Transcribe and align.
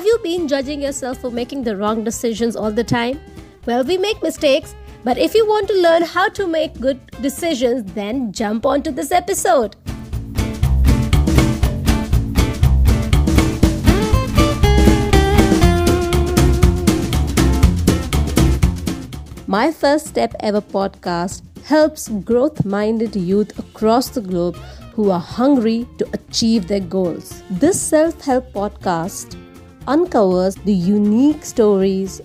Have 0.00 0.06
you 0.06 0.18
been 0.22 0.48
judging 0.48 0.80
yourself 0.80 1.18
for 1.18 1.30
making 1.30 1.62
the 1.62 1.76
wrong 1.76 2.04
decisions 2.04 2.56
all 2.56 2.72
the 2.72 2.82
time? 2.82 3.20
Well, 3.66 3.84
we 3.84 3.98
make 3.98 4.22
mistakes, 4.22 4.74
but 5.04 5.18
if 5.18 5.34
you 5.34 5.46
want 5.46 5.68
to 5.68 5.74
learn 5.74 6.04
how 6.04 6.30
to 6.30 6.46
make 6.46 6.80
good 6.80 6.98
decisions, 7.20 7.92
then 7.92 8.32
jump 8.32 8.64
onto 8.64 8.90
this 8.90 9.12
episode. 9.12 9.76
My 19.46 19.70
First 19.70 20.06
Step 20.06 20.34
Ever 20.40 20.62
podcast 20.62 21.42
helps 21.64 22.08
growth 22.08 22.64
minded 22.64 23.14
youth 23.16 23.58
across 23.58 24.08
the 24.08 24.22
globe 24.22 24.56
who 24.94 25.10
are 25.10 25.20
hungry 25.20 25.86
to 25.98 26.08
achieve 26.14 26.68
their 26.68 26.80
goals. 26.80 27.42
This 27.50 27.78
self 27.78 28.18
help 28.22 28.50
podcast 28.54 29.36
uncovers 29.90 30.54
the 30.66 30.72
unique 30.72 31.44
stories 31.44 32.20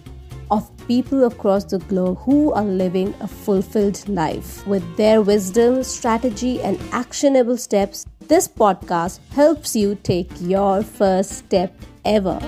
of 0.52 0.70
people 0.88 1.24
across 1.24 1.64
the 1.64 1.80
globe 1.80 2.16
who 2.20 2.54
are 2.54 2.64
living 2.64 3.12
a 3.22 3.28
fulfilled 3.28 4.08
life. 4.08 4.68
With 4.68 4.86
their 4.98 5.24
wisdom, 5.24 5.84
strategy, 5.84 6.62
and 6.62 6.80
actionable 6.92 7.58
steps, 7.58 8.06
this 8.28 8.48
podcast 8.48 9.20
helps 9.32 9.76
you 9.76 9.96
take 10.04 10.30
your 10.40 10.84
first 10.84 11.32
step 11.32 11.74
ever. 12.06 12.40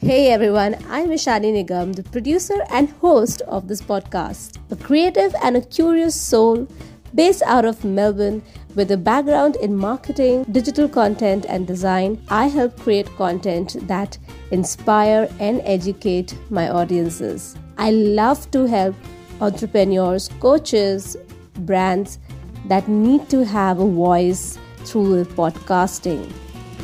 Hey 0.00 0.30
everyone, 0.30 0.74
I'm 0.90 1.08
Ishani 1.08 1.54
Nigam, 1.56 1.94
the 1.96 2.02
producer 2.02 2.58
and 2.70 2.90
host 3.00 3.40
of 3.42 3.66
this 3.66 3.80
podcast. 3.80 4.58
A 4.70 4.76
creative 4.76 5.34
and 5.42 5.56
a 5.56 5.62
curious 5.62 6.20
soul 6.20 6.68
based 7.14 7.42
out 7.42 7.64
of 7.64 7.84
Melbourne 7.84 8.42
with 8.74 8.90
a 8.90 8.96
background 8.96 9.56
in 9.56 9.76
marketing, 9.76 10.44
digital 10.50 10.88
content, 10.88 11.46
and 11.48 11.66
design, 11.66 12.22
I 12.28 12.48
help 12.48 12.78
create 12.78 13.06
content 13.16 13.76
that 13.88 14.18
inspire 14.50 15.28
and 15.38 15.60
educate 15.64 16.36
my 16.50 16.68
audiences. 16.68 17.56
I 17.78 17.90
love 17.90 18.50
to 18.52 18.66
help 18.66 18.94
entrepreneurs, 19.40 20.28
coaches, 20.40 21.16
brands 21.58 22.18
that 22.66 22.88
need 22.88 23.28
to 23.30 23.44
have 23.44 23.80
a 23.80 23.86
voice 23.86 24.58
through 24.84 25.24
podcasting. 25.24 26.32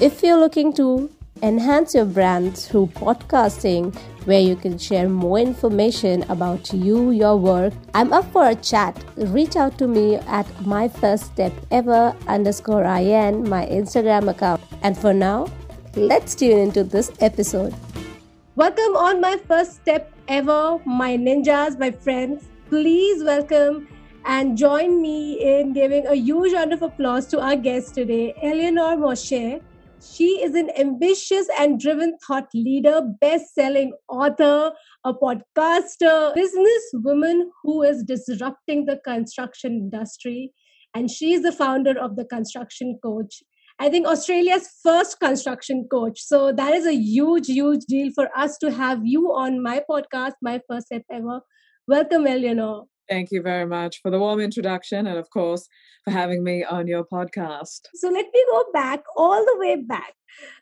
If 0.00 0.22
you're 0.22 0.38
looking 0.38 0.72
to 0.74 1.10
Enhance 1.40 1.94
your 1.94 2.04
brand 2.04 2.58
through 2.58 2.88
podcasting, 2.94 3.96
where 4.28 4.40
you 4.40 4.54
can 4.54 4.76
share 4.76 5.08
more 5.08 5.38
information 5.38 6.22
about 6.28 6.70
you, 6.70 7.12
your 7.12 7.34
work. 7.34 7.72
I'm 7.94 8.12
up 8.12 8.30
for 8.30 8.50
a 8.50 8.54
chat. 8.54 9.02
Reach 9.16 9.56
out 9.56 9.78
to 9.78 9.88
me 9.88 10.16
at 10.16 10.46
my 10.66 10.86
first 10.86 11.24
step 11.24 11.50
ever 11.70 12.14
underscore 12.26 12.84
in 12.84 13.48
my 13.48 13.64
Instagram 13.64 14.28
account. 14.28 14.60
And 14.82 14.98
for 14.98 15.14
now, 15.14 15.50
let's 15.96 16.34
tune 16.34 16.58
into 16.58 16.84
this 16.84 17.10
episode. 17.20 17.74
Welcome 18.54 18.96
on 18.96 19.22
my 19.22 19.38
first 19.48 19.76
step 19.76 20.12
ever, 20.28 20.78
my 20.84 21.16
ninjas, 21.16 21.78
my 21.78 21.90
friends. 21.90 22.44
Please 22.68 23.24
welcome 23.24 23.88
and 24.26 24.58
join 24.58 25.00
me 25.00 25.40
in 25.40 25.72
giving 25.72 26.06
a 26.06 26.14
huge 26.14 26.52
round 26.52 26.74
of 26.74 26.82
applause 26.82 27.26
to 27.28 27.40
our 27.40 27.56
guest 27.56 27.94
today, 27.94 28.34
Eleanor 28.42 28.94
Mosh. 28.98 29.32
She 30.00 30.42
is 30.42 30.54
an 30.54 30.70
ambitious 30.78 31.48
and 31.58 31.78
driven 31.80 32.16
thought 32.26 32.48
leader, 32.54 33.00
best 33.20 33.54
selling 33.54 33.92
author, 34.08 34.72
a 35.04 35.12
podcaster, 35.12 36.34
businesswoman 36.34 37.46
who 37.62 37.82
is 37.82 38.04
disrupting 38.04 38.86
the 38.86 39.00
construction 39.04 39.72
industry. 39.72 40.52
And 40.94 41.10
she 41.10 41.32
is 41.32 41.42
the 41.42 41.52
founder 41.52 41.98
of 41.98 42.16
the 42.16 42.24
Construction 42.24 42.98
Coach. 43.02 43.42
I 43.80 43.88
think 43.88 44.06
Australia's 44.06 44.68
first 44.82 45.20
construction 45.20 45.86
coach. 45.90 46.20
So 46.20 46.52
that 46.52 46.74
is 46.74 46.86
a 46.86 46.94
huge, 46.94 47.46
huge 47.46 47.84
deal 47.86 48.10
for 48.12 48.28
us 48.36 48.58
to 48.58 48.72
have 48.72 49.00
you 49.04 49.32
on 49.32 49.62
my 49.62 49.82
podcast, 49.88 50.32
my 50.42 50.60
first 50.68 50.86
step 50.86 51.02
ever. 51.12 51.40
Welcome, 51.86 52.26
Eleanor. 52.26 52.84
Thank 53.08 53.30
you 53.30 53.42
very 53.42 53.66
much 53.66 54.00
for 54.02 54.10
the 54.10 54.18
warm 54.18 54.40
introduction 54.40 55.06
and, 55.06 55.18
of 55.18 55.30
course, 55.30 55.68
for 56.04 56.10
having 56.10 56.44
me 56.44 56.64
on 56.64 56.86
your 56.86 57.04
podcast. 57.04 57.80
So, 57.94 58.08
let 58.08 58.26
me 58.32 58.44
go 58.50 58.64
back 58.72 59.02
all 59.16 59.44
the 59.44 59.56
way 59.58 59.76
back. 59.76 60.14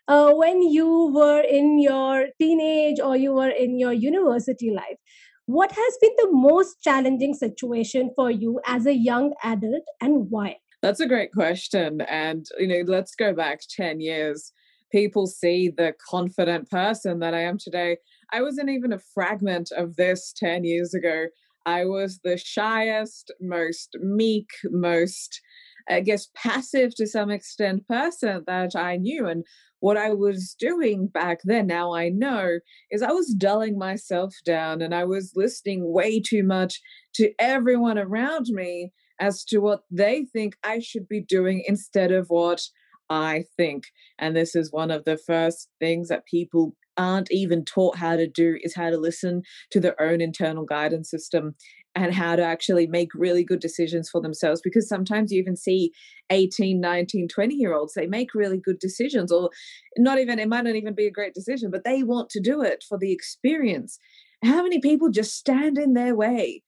Uh, 0.07 0.31
when 0.33 0.61
you 0.61 1.11
were 1.13 1.41
in 1.41 1.79
your 1.79 2.27
teenage 2.39 2.99
or 2.99 3.17
you 3.17 3.33
were 3.33 3.49
in 3.49 3.77
your 3.77 3.91
university 3.91 4.71
life, 4.71 4.97
what 5.45 5.71
has 5.71 5.97
been 6.01 6.13
the 6.17 6.29
most 6.31 6.81
challenging 6.81 7.33
situation 7.33 8.11
for 8.15 8.29
you 8.29 8.59
as 8.65 8.85
a 8.85 8.93
young 8.93 9.33
adult 9.43 9.83
and 10.01 10.27
why? 10.29 10.57
That's 10.81 10.99
a 10.99 11.07
great 11.07 11.31
question. 11.31 12.01
And, 12.01 12.45
you 12.59 12.67
know, 12.67 12.83
let's 12.85 13.15
go 13.15 13.33
back 13.33 13.61
10 13.69 13.99
years. 13.99 14.51
People 14.91 15.25
see 15.25 15.69
the 15.75 15.93
confident 16.09 16.69
person 16.69 17.19
that 17.19 17.33
I 17.33 17.41
am 17.41 17.57
today. 17.57 17.97
I 18.31 18.41
wasn't 18.41 18.69
even 18.69 18.93
a 18.93 18.99
fragment 18.99 19.69
of 19.75 19.95
this 19.95 20.33
10 20.37 20.63
years 20.63 20.93
ago. 20.93 21.25
I 21.67 21.83
was 21.83 22.21
the 22.23 22.37
shyest, 22.37 23.29
most 23.41 23.97
meek, 24.01 24.47
most, 24.71 25.41
I 25.89 25.99
guess, 25.99 26.29
passive 26.33 26.95
to 26.95 27.05
some 27.05 27.29
extent 27.29 27.85
person 27.89 28.45
that 28.47 28.73
I 28.73 28.95
knew. 28.95 29.27
And 29.27 29.43
what 29.81 29.97
I 29.97 30.13
was 30.13 30.55
doing 30.57 31.07
back 31.07 31.39
then, 31.43 31.67
now 31.67 31.93
I 31.93 32.07
know, 32.07 32.59
is 32.89 33.01
I 33.01 33.11
was 33.11 33.33
dulling 33.33 33.77
myself 33.77 34.33
down 34.45 34.81
and 34.81 34.95
I 34.95 35.03
was 35.03 35.33
listening 35.35 35.91
way 35.91 36.21
too 36.21 36.41
much 36.41 36.79
to 37.15 37.33
everyone 37.37 37.97
around 37.97 38.45
me 38.47 38.93
as 39.19 39.43
to 39.45 39.59
what 39.59 39.81
they 39.91 40.25
think 40.31 40.55
I 40.63 40.79
should 40.79 41.09
be 41.09 41.21
doing 41.21 41.65
instead 41.67 42.13
of 42.13 42.27
what 42.29 42.61
I 43.09 43.43
think. 43.57 43.83
And 44.17 44.37
this 44.37 44.55
is 44.55 44.71
one 44.71 44.89
of 44.89 45.03
the 45.03 45.17
first 45.17 45.67
things 45.81 46.07
that 46.07 46.25
people 46.27 46.77
aren't 46.97 47.31
even 47.31 47.63
taught 47.63 47.97
how 47.97 48.15
to 48.15 48.27
do 48.27 48.57
is 48.61 48.75
how 48.75 48.89
to 48.89 48.97
listen 48.97 49.43
to 49.71 49.79
their 49.79 49.99
own 50.01 50.21
internal 50.21 50.65
guidance 50.65 51.09
system 51.09 51.55
and 51.95 52.13
how 52.13 52.35
to 52.35 52.43
actually 52.43 52.85
make 52.85 53.09
really 53.15 53.43
good 53.43 53.59
decisions 53.59 54.07
for 54.09 54.21
themselves 54.21 54.61
because 54.63 54.87
sometimes 54.87 55.31
you 55.31 55.39
even 55.41 55.55
see 55.55 55.91
18 56.29 56.79
19 56.79 57.27
20 57.27 57.55
year 57.55 57.73
olds 57.73 57.93
they 57.93 58.05
make 58.05 58.35
really 58.35 58.57
good 58.57 58.77
decisions 58.79 59.31
or 59.31 59.49
not 59.97 60.19
even 60.19 60.37
it 60.37 60.47
might 60.47 60.63
not 60.63 60.75
even 60.75 60.93
be 60.93 61.07
a 61.07 61.11
great 61.11 61.33
decision 61.33 61.71
but 61.71 61.83
they 61.83 62.03
want 62.03 62.29
to 62.29 62.39
do 62.39 62.61
it 62.61 62.83
for 62.87 62.97
the 62.97 63.11
experience. 63.11 63.97
How 64.43 64.61
many 64.61 64.79
people 64.79 65.09
just 65.09 65.35
stand 65.35 65.77
in 65.77 65.93
their 65.93 66.15
way 66.15 66.63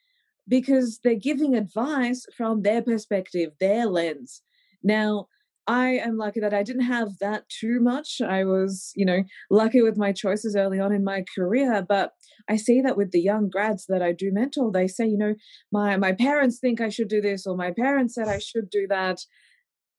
because 0.47 0.99
they're 1.03 1.13
giving 1.13 1.55
advice 1.55 2.25
from 2.35 2.63
their 2.63 2.81
perspective 2.81 3.51
their 3.59 3.85
lens? 3.85 4.41
Now 4.81 5.27
I 5.69 5.99
am 5.99 6.17
lucky 6.17 6.39
that 6.39 6.53
I 6.53 6.63
didn't 6.63 6.85
have 6.85 7.19
that 7.19 7.47
too 7.47 7.79
much. 7.79 8.21
I 8.21 8.43
was, 8.43 8.91
you 8.95 9.05
know, 9.05 9.23
lucky 9.51 9.83
with 9.83 9.97
my 9.97 10.11
choices 10.11 10.55
early 10.55 10.79
on 10.79 10.91
in 10.91 11.03
my 11.03 11.23
career, 11.35 11.85
but 11.87 12.13
I 12.49 12.55
see 12.55 12.81
that 12.81 12.97
with 12.97 13.11
the 13.11 13.21
young 13.21 13.49
grads 13.49 13.85
that 13.87 14.01
I 14.01 14.11
do 14.11 14.31
mentor, 14.31 14.71
they 14.71 14.87
say, 14.87 15.05
you 15.05 15.17
know, 15.17 15.35
my 15.71 15.95
my 15.95 16.11
parents 16.11 16.57
think 16.57 16.81
I 16.81 16.89
should 16.89 17.07
do 17.07 17.21
this 17.21 17.45
or 17.45 17.55
my 17.55 17.69
parents 17.69 18.15
said 18.15 18.27
I 18.27 18.39
should 18.39 18.71
do 18.71 18.87
that. 18.89 19.19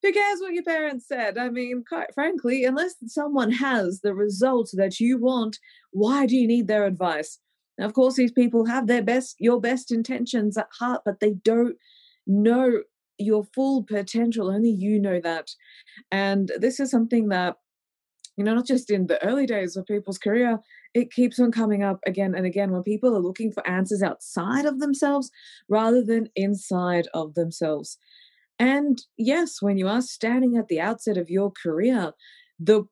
Who 0.03 0.13
cares 0.13 0.41
what 0.41 0.55
your 0.55 0.65
parents 0.65 1.07
said? 1.07 1.39
I 1.39 1.51
mean, 1.51 1.85
quite 1.89 2.13
frankly, 2.15 2.65
unless 2.65 2.97
someone 3.07 3.53
has 3.53 4.01
the 4.03 4.13
results 4.13 4.75
that 4.77 4.99
you 4.99 5.21
want, 5.21 5.59
why 5.93 6.27
do 6.27 6.35
you 6.35 6.49
need 6.49 6.67
their 6.67 6.85
advice? 6.85 7.39
Now, 7.79 7.87
of 7.87 7.95
course, 7.95 8.17
these 8.17 8.33
people 8.33 8.65
have 8.65 8.89
their 8.89 9.03
best, 9.03 9.37
your 9.39 9.61
best 9.61 9.93
intentions 9.93 10.59
at 10.59 10.67
heart, 10.81 11.03
but 11.05 11.21
they 11.21 11.35
don't 11.45 11.77
know 12.27 12.81
your 13.21 13.45
full 13.55 13.85
potential. 13.85 14.51
Only 14.51 14.71
you 14.71 15.01
know 15.01 15.21
that. 15.21 15.51
And 16.11 16.51
this 16.59 16.81
is 16.81 16.91
something 16.91 17.29
that, 17.29 17.57
you 18.37 18.45
know, 18.45 18.55
not 18.55 18.67
just 18.67 18.91
in 18.91 19.07
the 19.07 19.23
early 19.25 19.47
days 19.47 19.77
of 19.77 19.87
people's 19.87 20.19
career, 20.19 20.59
it 20.95 21.13
keeps 21.13 21.39
on 21.39 21.53
coming 21.53 21.83
up 21.83 22.01
again 22.07 22.35
and 22.35 22.47
again 22.47 22.73
when 22.73 22.83
people 22.83 23.15
are 23.15 23.21
looking 23.21 23.53
for 23.53 23.67
answers 23.69 24.03
outside 24.03 24.65
of 24.65 24.81
themselves 24.81 25.31
rather 25.69 26.03
than 26.03 26.29
inside 26.35 27.07
of 27.15 27.35
themselves. 27.35 27.99
And 28.59 29.01
yes, 29.17 29.61
when 29.61 29.79
you 29.79 29.89
are 29.89 30.03
standing 30.03 30.57
at 30.57 30.69
the 30.69 30.81
outset 30.81 31.17
of 31.17 31.31
your 31.31 31.53
career, 31.63 32.13
the 32.59 32.85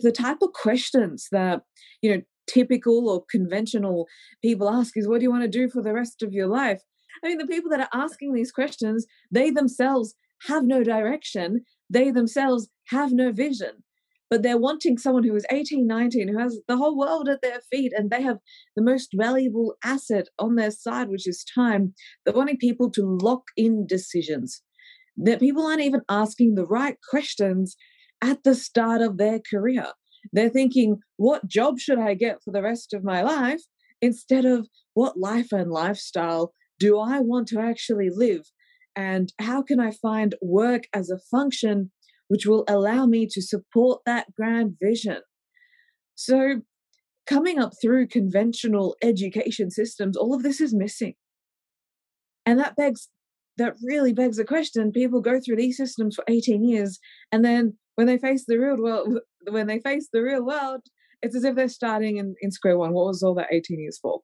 the 0.00 0.12
type 0.12 0.38
of 0.40 0.52
questions 0.54 1.28
that 1.32 1.62
you 2.00 2.14
know 2.14 2.22
typical 2.48 3.08
or 3.08 3.24
conventional 3.30 4.06
people 4.42 4.68
ask 4.68 4.96
is 4.96 5.06
what 5.06 5.20
do 5.20 5.24
you 5.24 5.30
want 5.30 5.42
to 5.42 5.48
do 5.48 5.68
for 5.68 5.82
the 5.82 5.92
rest 5.92 6.22
of 6.22 6.32
your 6.32 6.46
life 6.46 6.82
I 7.24 7.28
mean, 7.28 7.38
the 7.38 7.46
people 7.46 7.70
that 7.70 7.80
are 7.80 8.02
asking 8.02 8.32
these 8.32 8.52
questions, 8.52 9.06
they 9.30 9.50
themselves 9.50 10.14
have 10.48 10.64
no 10.64 10.82
direction, 10.82 11.64
they 11.88 12.10
themselves 12.10 12.68
have 12.88 13.12
no 13.12 13.32
vision. 13.32 13.82
But 14.30 14.42
they're 14.42 14.58
wanting 14.58 14.96
someone 14.96 15.24
who 15.24 15.36
is 15.36 15.44
18, 15.50 15.86
19, 15.86 16.28
who 16.28 16.38
has 16.38 16.58
the 16.66 16.78
whole 16.78 16.96
world 16.96 17.28
at 17.28 17.42
their 17.42 17.60
feet 17.70 17.92
and 17.94 18.10
they 18.10 18.22
have 18.22 18.38
the 18.76 18.82
most 18.82 19.10
valuable 19.14 19.74
asset 19.84 20.28
on 20.38 20.54
their 20.54 20.70
side, 20.70 21.10
which 21.10 21.28
is 21.28 21.44
time. 21.54 21.92
They're 22.24 22.34
wanting 22.34 22.56
people 22.56 22.90
to 22.92 23.18
lock 23.20 23.42
in 23.58 23.86
decisions. 23.86 24.62
That 25.18 25.40
people 25.40 25.66
aren't 25.66 25.82
even 25.82 26.00
asking 26.08 26.54
the 26.54 26.64
right 26.66 26.96
questions 27.10 27.76
at 28.22 28.42
the 28.42 28.54
start 28.54 29.02
of 29.02 29.18
their 29.18 29.38
career. 29.38 29.88
They're 30.32 30.48
thinking, 30.48 31.00
what 31.18 31.46
job 31.46 31.78
should 31.78 31.98
I 31.98 32.14
get 32.14 32.38
for 32.42 32.52
the 32.52 32.62
rest 32.62 32.94
of 32.94 33.04
my 33.04 33.20
life? 33.22 33.60
Instead 34.00 34.46
of 34.46 34.66
what 34.94 35.18
life 35.18 35.52
and 35.52 35.70
lifestyle 35.70 36.54
do 36.78 36.98
I 36.98 37.20
want 37.20 37.48
to 37.48 37.60
actually 37.60 38.10
live? 38.10 38.42
And 38.94 39.32
how 39.38 39.62
can 39.62 39.80
I 39.80 39.90
find 39.90 40.34
work 40.42 40.84
as 40.92 41.10
a 41.10 41.18
function 41.30 41.90
which 42.32 42.46
will 42.46 42.64
allow 42.66 43.04
me 43.04 43.26
to 43.30 43.42
support 43.42 44.00
that 44.06 44.34
grand 44.34 44.74
vision. 44.80 45.18
So, 46.14 46.62
coming 47.26 47.58
up 47.58 47.72
through 47.78 48.06
conventional 48.06 48.96
education 49.02 49.70
systems, 49.70 50.16
all 50.16 50.34
of 50.34 50.42
this 50.42 50.58
is 50.58 50.72
missing. 50.72 51.12
And 52.46 52.58
that 52.58 52.74
begs, 52.74 53.10
that 53.58 53.74
really 53.82 54.14
begs 54.14 54.38
the 54.38 54.46
question 54.46 54.92
people 54.92 55.20
go 55.20 55.40
through 55.40 55.56
these 55.56 55.76
systems 55.76 56.14
for 56.14 56.24
18 56.26 56.66
years, 56.66 56.98
and 57.30 57.44
then 57.44 57.76
when 57.96 58.06
they 58.06 58.16
face 58.16 58.46
the 58.48 58.56
real 58.56 58.78
world, 58.78 59.18
when 59.50 59.66
they 59.66 59.80
face 59.80 60.08
the 60.10 60.22
real 60.22 60.42
world, 60.42 60.80
it's 61.20 61.36
as 61.36 61.44
if 61.44 61.54
they're 61.54 61.68
starting 61.68 62.16
in, 62.16 62.34
in 62.40 62.50
square 62.50 62.78
one. 62.78 62.94
What 62.94 63.08
was 63.08 63.22
all 63.22 63.34
that 63.34 63.52
18 63.52 63.78
years 63.78 63.98
for? 64.00 64.20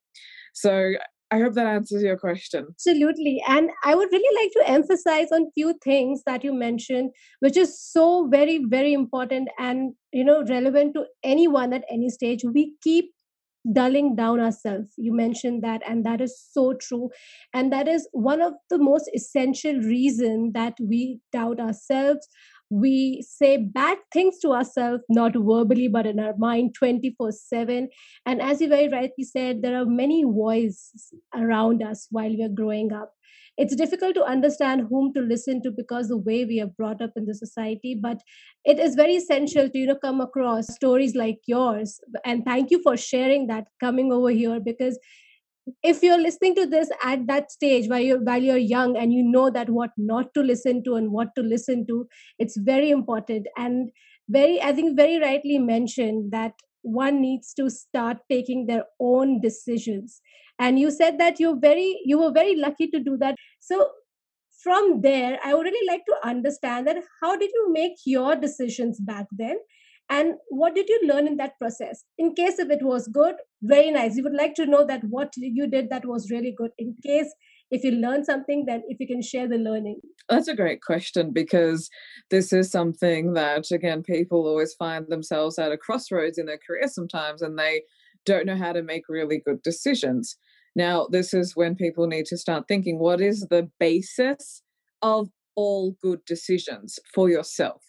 So 0.55 0.93
I 1.31 1.41
hope 1.41 1.55
that 1.55 1.67
answers 1.67 2.03
your 2.03 2.17
question. 2.17 2.67
Absolutely. 2.71 3.43
And 3.47 3.71
I 3.85 3.95
would 3.95 4.09
really 4.11 4.43
like 4.43 4.53
to 4.53 4.71
emphasize 4.71 5.31
on 5.31 5.51
few 5.53 5.75
things 5.85 6.23
that 6.25 6.43
you 6.43 6.55
mentioned, 6.55 7.11
which 7.41 7.57
is 7.57 7.79
so 7.79 8.29
very, 8.29 8.65
very 8.65 8.95
important 8.95 9.49
and 9.59 9.93
you 10.13 10.25
know 10.25 10.43
relevant 10.49 10.95
to 10.95 11.05
anyone 11.23 11.75
at 11.75 11.85
any 11.91 12.09
stage. 12.09 12.45
We 12.45 12.75
keep 12.83 13.11
dulling 13.73 14.17
down 14.17 14.41
ourselves. 14.41 14.89
You 14.97 15.13
mentioned 15.13 15.63
that, 15.63 15.83
and 15.87 16.05
that 16.07 16.21
is 16.21 16.41
so 16.51 16.75
true. 16.75 17.11
And 17.53 17.73
that 17.73 17.89
is 17.89 18.09
one 18.13 18.41
of 18.41 18.55
the 18.71 18.79
most 18.79 19.11
essential 19.15 19.75
reason 19.75 20.53
that 20.55 20.75
we 20.81 21.21
doubt 21.33 21.61
ourselves, 21.61 22.27
we 22.71 23.23
say 23.23 23.57
bad 23.57 23.99
things 24.13 24.39
to 24.41 24.53
ourselves, 24.53 25.03
not 25.09 25.33
verbally, 25.35 25.89
but 25.89 26.07
in 26.07 26.21
our 26.21 26.37
mind 26.37 26.75
24 26.75 27.33
7. 27.33 27.89
And 28.27 28.43
as 28.43 28.61
you 28.61 28.69
very 28.69 28.89
rightly 28.89 29.25
said, 29.25 29.63
there 29.63 29.81
are 29.81 29.87
many 29.87 30.25
voices 30.25 31.13
around 31.35 31.83
us 31.83 32.09
while 32.11 32.29
we 32.29 32.43
are 32.43 32.49
growing 32.49 32.93
up. 32.93 33.13
It's 33.57 33.75
difficult 33.75 34.15
to 34.15 34.25
understand 34.25 34.87
whom 34.89 35.13
to 35.15 35.21
listen 35.21 35.61
to 35.63 35.73
because 35.73 36.09
the 36.09 36.17
way 36.17 36.45
we 36.45 36.61
are 36.61 36.67
brought 36.67 37.03
up 37.03 37.11
in 37.17 37.27
the 37.27 37.35
society, 37.35 37.99
but 38.01 38.21
it 38.65 38.79
is 38.79 38.95
very 38.95 39.17
essential 39.17 39.69
to 39.69 39.79
you 39.79 39.87
know 39.87 39.97
come 39.97 40.21
across 40.21 40.73
stories 40.73 41.17
like 41.17 41.41
yours. 41.47 42.01
And 42.25 42.45
thank 42.45 42.71
you 42.71 42.81
for 42.83 42.97
sharing 42.97 43.49
that 43.49 43.67
coming 43.81 44.13
over 44.13 44.31
here 44.31 44.61
because 44.61 44.99
if 45.83 46.03
you're 46.03 46.21
listening 46.21 46.55
to 46.55 46.67
this 46.67 46.91
at 47.03 47.27
that 47.27 47.51
stage 47.51 47.89
while 47.89 48.01
you're 48.01 48.23
while 48.23 48.43
you're 48.43 48.57
young 48.57 48.97
and 48.97 49.13
you 49.13 49.23
know 49.23 49.51
that 49.51 49.71
what 49.71 49.91
not 49.97 50.33
to 50.35 50.41
listen 50.43 50.83
to 50.85 50.95
and 50.95 51.11
what 51.13 51.29
to 51.37 51.43
listen 51.43 51.87
to 51.87 52.07
it's 52.39 52.57
very 52.57 52.91
important. 52.91 53.47
And 53.57 53.91
very 54.29 54.61
i 54.63 54.73
think 54.73 54.97
very 54.97 55.19
rightly 55.19 55.59
mentioned 55.59 56.33
that 56.33 56.53
one 56.83 57.21
needs 57.21 57.55
to 57.55 57.69
start 57.71 58.19
taking 58.31 58.67
their 58.67 58.85
own 59.01 59.41
decisions. 59.41 60.21
And 60.59 60.79
you 60.79 60.91
said 60.91 61.19
that 61.19 61.41
you're 61.41 61.59
very 61.59 62.01
you 62.05 62.19
were 62.19 62.33
very 62.33 62.57
lucky 62.57 62.89
to 62.89 63.01
do 63.01 63.17
that. 63.19 63.37
So 63.61 63.91
from 64.63 65.01
there 65.03 65.39
i 65.45 65.55
would 65.55 65.67
really 65.67 65.87
like 65.89 66.05
to 66.07 66.15
understand 66.29 66.87
that 66.87 66.97
how 67.23 67.37
did 67.37 67.51
you 67.55 67.73
make 67.73 67.93
your 68.05 68.35
decisions 68.35 68.99
back 68.99 69.27
then 69.31 69.57
and 70.11 70.35
what 70.49 70.75
did 70.75 70.89
you 70.89 71.01
learn 71.05 71.27
in 71.27 71.37
that 71.37 71.59
process? 71.59 72.05
In 72.19 72.35
case 72.35 72.59
if 72.59 72.71
it 72.71 72.83
was 72.83 73.09
good 73.09 73.35
very 73.63 73.91
nice. 73.91 74.17
You 74.17 74.23
would 74.23 74.35
like 74.35 74.55
to 74.55 74.67
know 74.67 74.87
that 74.87 75.03
what 75.09 75.33
you 75.37 75.67
did 75.67 75.91
that 75.91 76.07
was 76.07 76.31
really 76.31 76.55
good. 76.57 76.71
In 76.79 76.95
case 77.05 77.33
if 77.71 77.85
you 77.85 77.91
learn 77.91 78.25
something 78.25 78.65
then 78.67 78.83
if 78.89 78.99
you 79.01 79.07
can 79.07 79.21
share 79.21 79.49
the 79.49 79.57
learning. 79.57 80.01
That's 80.29 80.49
a 80.49 80.57
great 80.57 80.81
question 80.81 81.33
because 81.33 81.91
this 82.31 82.53
is 82.53 82.71
something 82.71 83.35
that 83.35 83.71
again 83.71 84.03
people 84.03 84.47
always 84.47 84.75
find 84.75 85.07
themselves 85.09 85.59
at 85.59 85.73
a 85.73 85.77
crossroads 85.77 86.39
in 86.39 86.47
their 86.47 86.59
career 86.67 86.89
sometimes 86.89 87.43
and 87.43 87.59
they 87.59 87.83
don't 88.25 88.47
know 88.47 88.57
how 88.57 88.73
to 88.73 88.83
make 88.83 89.03
really 89.09 89.43
good 89.45 89.63
decisions. 89.63 90.37
Now 90.75 91.09
this 91.11 91.35
is 91.35 91.57
when 91.57 91.75
people 91.75 92.07
need 92.07 92.27
to 92.27 92.39
start 92.39 92.65
thinking 92.69 92.99
what 92.99 93.21
is 93.21 93.47
the 93.51 93.69
basis 93.79 94.63
of 95.03 95.29
all 95.55 95.97
good 96.01 96.25
decisions 96.25 96.99
for 97.13 97.29
yourself 97.29 97.83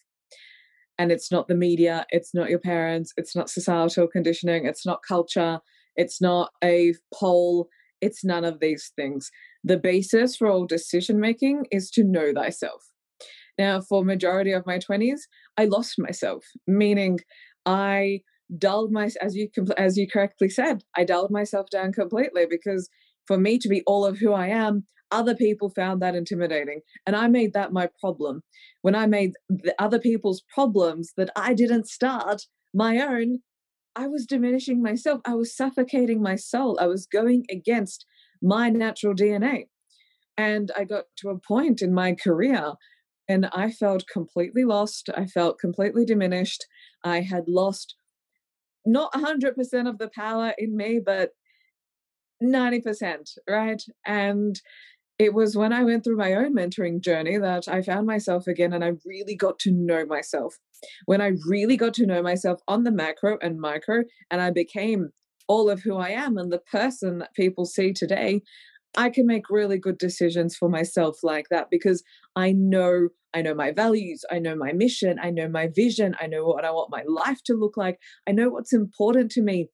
and 0.99 1.11
it's 1.11 1.31
not 1.31 1.47
the 1.47 1.55
media 1.55 2.05
it's 2.09 2.35
not 2.35 2.49
your 2.49 2.59
parents 2.59 3.11
it's 3.17 3.35
not 3.35 3.49
societal 3.49 4.07
conditioning 4.07 4.65
it's 4.65 4.85
not 4.85 4.99
culture 5.07 5.59
it's 5.95 6.21
not 6.21 6.51
a 6.63 6.93
poll 7.13 7.67
it's 8.01 8.23
none 8.23 8.45
of 8.45 8.59
these 8.59 8.91
things. 8.95 9.29
The 9.63 9.77
basis 9.77 10.35
for 10.35 10.47
all 10.47 10.65
decision 10.65 11.19
making 11.19 11.65
is 11.71 11.89
to 11.91 12.03
know 12.03 12.31
thyself. 12.33 12.83
Now 13.57 13.81
for 13.81 14.05
majority 14.05 14.53
of 14.53 14.65
my 14.65 14.79
20s 14.79 15.19
i 15.57 15.65
lost 15.65 15.95
myself 15.99 16.45
meaning 16.65 17.19
i 17.65 18.21
dulled 18.57 18.93
my 18.93 19.09
as 19.21 19.35
you 19.35 19.49
as 19.77 19.97
you 19.97 20.07
correctly 20.07 20.47
said 20.47 20.81
i 20.95 21.03
dulled 21.03 21.29
myself 21.29 21.69
down 21.69 21.91
completely 21.91 22.45
because 22.49 22.87
for 23.27 23.37
me 23.37 23.59
to 23.59 23.67
be 23.67 23.83
all 23.85 24.05
of 24.05 24.17
who 24.17 24.31
i 24.31 24.47
am 24.47 24.85
other 25.11 25.35
people 25.35 25.69
found 25.69 26.01
that 26.01 26.15
intimidating 26.15 26.81
and 27.05 27.15
i 27.15 27.27
made 27.27 27.53
that 27.53 27.73
my 27.73 27.87
problem 27.99 28.41
when 28.81 28.95
i 28.95 29.05
made 29.05 29.33
the 29.49 29.73
other 29.79 29.99
people's 29.99 30.43
problems 30.53 31.13
that 31.17 31.29
i 31.35 31.53
didn't 31.53 31.87
start 31.87 32.45
my 32.73 32.99
own 32.99 33.39
i 33.95 34.07
was 34.07 34.25
diminishing 34.25 34.81
myself 34.81 35.21
i 35.25 35.33
was 35.33 35.55
suffocating 35.55 36.21
my 36.21 36.35
soul 36.35 36.77
i 36.81 36.87
was 36.87 37.05
going 37.05 37.45
against 37.49 38.05
my 38.41 38.69
natural 38.69 39.13
dna 39.13 39.65
and 40.37 40.71
i 40.77 40.83
got 40.83 41.05
to 41.17 41.29
a 41.29 41.39
point 41.39 41.81
in 41.81 41.93
my 41.93 42.13
career 42.13 42.73
and 43.27 43.47
i 43.53 43.69
felt 43.69 44.07
completely 44.11 44.63
lost 44.63 45.09
i 45.15 45.25
felt 45.25 45.59
completely 45.59 46.05
diminished 46.05 46.65
i 47.03 47.21
had 47.21 47.43
lost 47.47 47.95
not 48.85 49.11
100% 49.13 49.89
of 49.89 49.97
the 49.97 50.09
power 50.15 50.53
in 50.57 50.75
me 50.75 50.99
but 51.03 51.31
90%, 52.41 53.37
right? 53.47 53.81
And 54.05 54.59
it 55.19 55.33
was 55.33 55.57
when 55.57 55.73
I 55.73 55.83
went 55.83 56.05
through 56.05 56.15
my 56.15 56.33
own 56.33 56.55
mentoring 56.55 57.01
journey 57.01 57.37
that 57.37 57.67
I 57.67 57.81
found 57.81 58.07
myself 58.07 58.47
again 58.47 58.71
and 58.71 58.85
I 58.85 58.93
really 59.05 59.35
got 59.35 59.59
to 59.59 59.71
know 59.71 60.05
myself. 60.05 60.57
When 61.05 61.19
I 61.19 61.33
really 61.45 61.75
got 61.75 61.93
to 61.95 62.05
know 62.05 62.23
myself 62.23 62.61
on 62.69 62.85
the 62.85 62.91
macro 62.91 63.37
and 63.41 63.59
micro, 63.59 64.03
and 64.31 64.41
I 64.41 64.49
became 64.49 65.09
all 65.49 65.69
of 65.69 65.81
who 65.81 65.97
I 65.97 66.11
am 66.11 66.37
and 66.37 66.51
the 66.51 66.61
person 66.71 67.19
that 67.19 67.33
people 67.33 67.65
see 67.65 67.91
today, 67.91 68.41
I 68.97 69.09
can 69.09 69.27
make 69.27 69.49
really 69.49 69.77
good 69.77 69.97
decisions 69.97 70.55
for 70.55 70.69
myself 70.69 71.17
like 71.21 71.47
that 71.51 71.67
because 71.69 72.01
I 72.35 72.53
know 72.53 73.09
I 73.33 73.43
know 73.43 73.53
my 73.53 73.71
values, 73.71 74.25
I 74.31 74.39
know 74.39 74.55
my 74.55 74.71
mission, 74.71 75.19
I 75.21 75.29
know 75.29 75.47
my 75.47 75.67
vision, 75.67 76.15
I 76.19 76.25
know 76.25 76.45
what 76.45 76.65
I 76.65 76.71
want 76.71 76.89
my 76.89 77.03
life 77.07 77.43
to 77.45 77.53
look 77.53 77.77
like, 77.77 77.99
I 78.27 78.31
know 78.31 78.49
what's 78.49 78.73
important 78.73 79.29
to 79.31 79.43
me. 79.43 79.67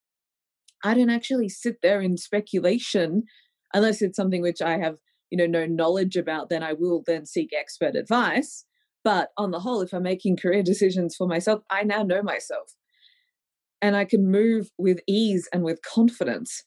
I 0.84 0.94
don't 0.94 1.10
actually 1.10 1.48
sit 1.48 1.78
there 1.82 2.02
in 2.02 2.18
speculation 2.18 3.24
unless 3.74 4.02
it's 4.02 4.18
something 4.18 4.42
which 4.42 4.62
I 4.62 4.78
have 4.80 4.98
you 5.29 5.38
know 5.38 5.46
no 5.46 5.65
knowledge 5.65 6.15
about 6.15 6.50
then 6.50 6.63
i 6.63 6.74
will 6.74 7.03
then 7.05 7.25
seek 7.25 7.51
expert 7.53 7.96
advice. 7.96 8.65
But 9.03 9.29
on 9.38 9.51
the 9.51 9.60
whole 9.60 9.82
if 9.82 9.94
i'm 9.94 10.03
making 10.03 10.38
career 10.38 10.63
decisions 10.63 11.15
for 11.15 11.27
myself 11.27 11.62
i 11.70 11.84
now 11.84 12.03
know 12.03 12.22
myself. 12.22 12.74
And 13.82 13.96
i 13.96 14.05
can 14.05 14.32
move 14.32 14.70
with 14.77 15.00
ease 15.08 15.48
and 15.53 15.63
with 15.63 15.82
confidence. 15.82 16.63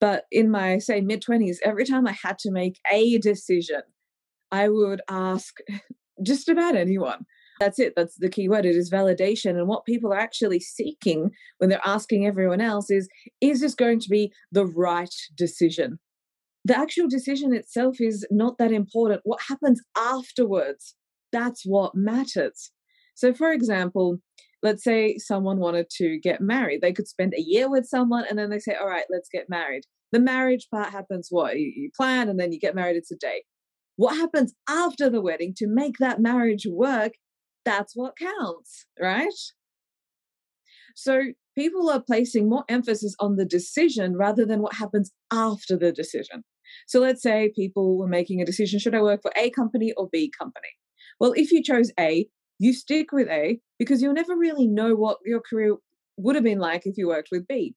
But 0.00 0.24
in 0.32 0.50
my 0.50 0.78
say 0.78 1.00
mid 1.00 1.22
20s 1.22 1.58
every 1.64 1.84
time 1.84 2.06
i 2.06 2.16
had 2.22 2.38
to 2.40 2.50
make 2.50 2.78
a 2.90 3.18
decision 3.18 3.82
i 4.50 4.68
would 4.68 5.00
ask 5.08 5.56
just 6.22 6.48
about 6.48 6.76
anyone. 6.76 7.24
That's 7.60 7.78
it 7.78 7.92
that's 7.94 8.16
the 8.18 8.28
key 8.28 8.48
word 8.48 8.66
it 8.66 8.74
is 8.74 8.90
validation. 8.90 9.50
And 9.50 9.68
what 9.68 9.84
people 9.84 10.12
are 10.12 10.18
actually 10.18 10.58
seeking 10.58 11.30
when 11.58 11.70
they're 11.70 11.86
asking 11.86 12.26
everyone 12.26 12.60
else 12.60 12.90
is 12.90 13.08
is 13.40 13.60
this 13.60 13.74
going 13.74 14.00
to 14.00 14.08
be 14.08 14.32
the 14.50 14.66
right 14.66 15.14
decision 15.36 15.98
the 16.64 16.78
actual 16.78 17.08
decision 17.08 17.52
itself 17.52 18.00
is 18.00 18.26
not 18.30 18.58
that 18.58 18.72
important. 18.72 19.22
What 19.24 19.42
happens 19.48 19.82
afterwards, 19.96 20.94
that's 21.32 21.62
what 21.64 21.94
matters. 21.94 22.70
So, 23.14 23.34
for 23.34 23.52
example, 23.52 24.18
let's 24.62 24.84
say 24.84 25.18
someone 25.18 25.58
wanted 25.58 25.90
to 25.96 26.18
get 26.20 26.40
married. 26.40 26.80
They 26.80 26.92
could 26.92 27.08
spend 27.08 27.34
a 27.34 27.42
year 27.42 27.68
with 27.68 27.86
someone 27.86 28.24
and 28.28 28.38
then 28.38 28.50
they 28.50 28.60
say, 28.60 28.74
All 28.74 28.86
right, 28.86 29.04
let's 29.10 29.28
get 29.28 29.48
married. 29.48 29.84
The 30.12 30.20
marriage 30.20 30.68
part 30.70 30.90
happens 30.90 31.28
what? 31.30 31.58
You, 31.58 31.72
you 31.74 31.90
plan 31.96 32.28
and 32.28 32.38
then 32.38 32.52
you 32.52 32.60
get 32.60 32.74
married, 32.74 32.96
it's 32.96 33.10
a 33.10 33.16
day. 33.16 33.44
What 33.96 34.16
happens 34.16 34.54
after 34.68 35.10
the 35.10 35.20
wedding 35.20 35.54
to 35.56 35.66
make 35.66 35.98
that 35.98 36.20
marriage 36.20 36.66
work? 36.70 37.12
That's 37.64 37.94
what 37.94 38.16
counts, 38.16 38.86
right? 39.00 39.28
So, 40.94 41.22
people 41.56 41.90
are 41.90 42.02
placing 42.02 42.48
more 42.48 42.64
emphasis 42.68 43.14
on 43.18 43.36
the 43.36 43.44
decision 43.44 44.16
rather 44.16 44.46
than 44.46 44.62
what 44.62 44.74
happens 44.74 45.10
after 45.32 45.76
the 45.76 45.92
decision. 45.92 46.44
So 46.86 47.00
let's 47.00 47.22
say 47.22 47.52
people 47.54 47.98
were 47.98 48.08
making 48.08 48.40
a 48.40 48.46
decision 48.46 48.78
should 48.78 48.94
I 48.94 49.02
work 49.02 49.22
for 49.22 49.32
A 49.36 49.50
company 49.50 49.92
or 49.96 50.08
B 50.10 50.32
company? 50.38 50.68
Well, 51.20 51.32
if 51.36 51.52
you 51.52 51.62
chose 51.62 51.90
A, 51.98 52.26
you 52.58 52.72
stick 52.72 53.12
with 53.12 53.28
A 53.28 53.60
because 53.78 54.02
you'll 54.02 54.14
never 54.14 54.36
really 54.36 54.66
know 54.66 54.94
what 54.94 55.18
your 55.24 55.40
career 55.40 55.76
would 56.16 56.34
have 56.34 56.44
been 56.44 56.58
like 56.58 56.82
if 56.84 56.96
you 56.96 57.08
worked 57.08 57.28
with 57.32 57.46
B. 57.46 57.74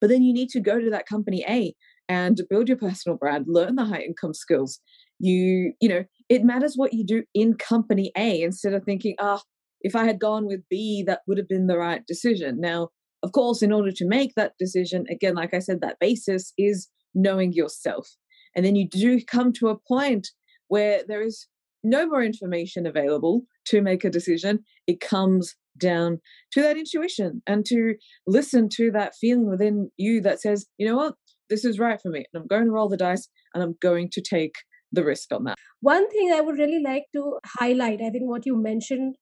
But 0.00 0.10
then 0.10 0.22
you 0.22 0.32
need 0.32 0.48
to 0.50 0.60
go 0.60 0.80
to 0.80 0.90
that 0.90 1.06
company 1.06 1.44
A 1.48 1.74
and 2.08 2.40
build 2.50 2.68
your 2.68 2.76
personal 2.76 3.16
brand, 3.16 3.46
learn 3.48 3.76
the 3.76 3.84
high 3.84 4.00
income 4.00 4.34
skills. 4.34 4.80
You, 5.18 5.72
you 5.80 5.88
know, 5.88 6.04
it 6.28 6.44
matters 6.44 6.74
what 6.76 6.92
you 6.92 7.04
do 7.04 7.22
in 7.34 7.54
company 7.54 8.12
A 8.16 8.42
instead 8.42 8.74
of 8.74 8.84
thinking, 8.84 9.14
ah, 9.20 9.40
oh, 9.40 9.42
if 9.80 9.94
I 9.94 10.04
had 10.04 10.18
gone 10.18 10.46
with 10.46 10.60
B, 10.70 11.04
that 11.06 11.20
would 11.26 11.38
have 11.38 11.48
been 11.48 11.66
the 11.66 11.78
right 11.78 12.04
decision. 12.06 12.60
Now, 12.60 12.88
of 13.22 13.32
course, 13.32 13.62
in 13.62 13.72
order 13.72 13.90
to 13.92 14.06
make 14.06 14.32
that 14.34 14.52
decision, 14.58 15.04
again, 15.10 15.34
like 15.34 15.54
I 15.54 15.58
said, 15.58 15.80
that 15.80 15.98
basis 16.00 16.52
is 16.58 16.88
knowing 17.14 17.52
yourself. 17.52 18.08
And 18.54 18.64
then 18.64 18.76
you 18.76 18.88
do 18.88 19.20
come 19.24 19.52
to 19.54 19.68
a 19.68 19.78
point 19.78 20.28
where 20.68 21.02
there 21.06 21.22
is 21.22 21.46
no 21.82 22.06
more 22.06 22.22
information 22.22 22.86
available 22.86 23.42
to 23.66 23.82
make 23.82 24.04
a 24.04 24.10
decision. 24.10 24.60
It 24.86 25.00
comes 25.00 25.54
down 25.78 26.20
to 26.52 26.62
that 26.62 26.76
intuition 26.76 27.42
and 27.46 27.64
to 27.66 27.94
listen 28.26 28.68
to 28.70 28.90
that 28.92 29.14
feeling 29.20 29.48
within 29.48 29.90
you 29.96 30.20
that 30.22 30.40
says, 30.40 30.66
you 30.78 30.86
know 30.86 30.96
what, 30.96 31.14
this 31.50 31.64
is 31.64 31.78
right 31.78 32.00
for 32.00 32.10
me. 32.10 32.24
And 32.32 32.42
I'm 32.42 32.46
going 32.46 32.64
to 32.64 32.70
roll 32.70 32.88
the 32.88 32.96
dice 32.96 33.28
and 33.54 33.62
I'm 33.62 33.74
going 33.82 34.08
to 34.12 34.22
take 34.22 34.54
the 34.92 35.04
risk 35.04 35.32
on 35.32 35.44
that. 35.44 35.56
One 35.80 36.08
thing 36.10 36.32
I 36.32 36.40
would 36.40 36.58
really 36.58 36.80
like 36.82 37.04
to 37.14 37.38
highlight, 37.44 38.00
I 38.00 38.10
think 38.10 38.28
what 38.28 38.46
you 38.46 38.56
mentioned 38.56 39.16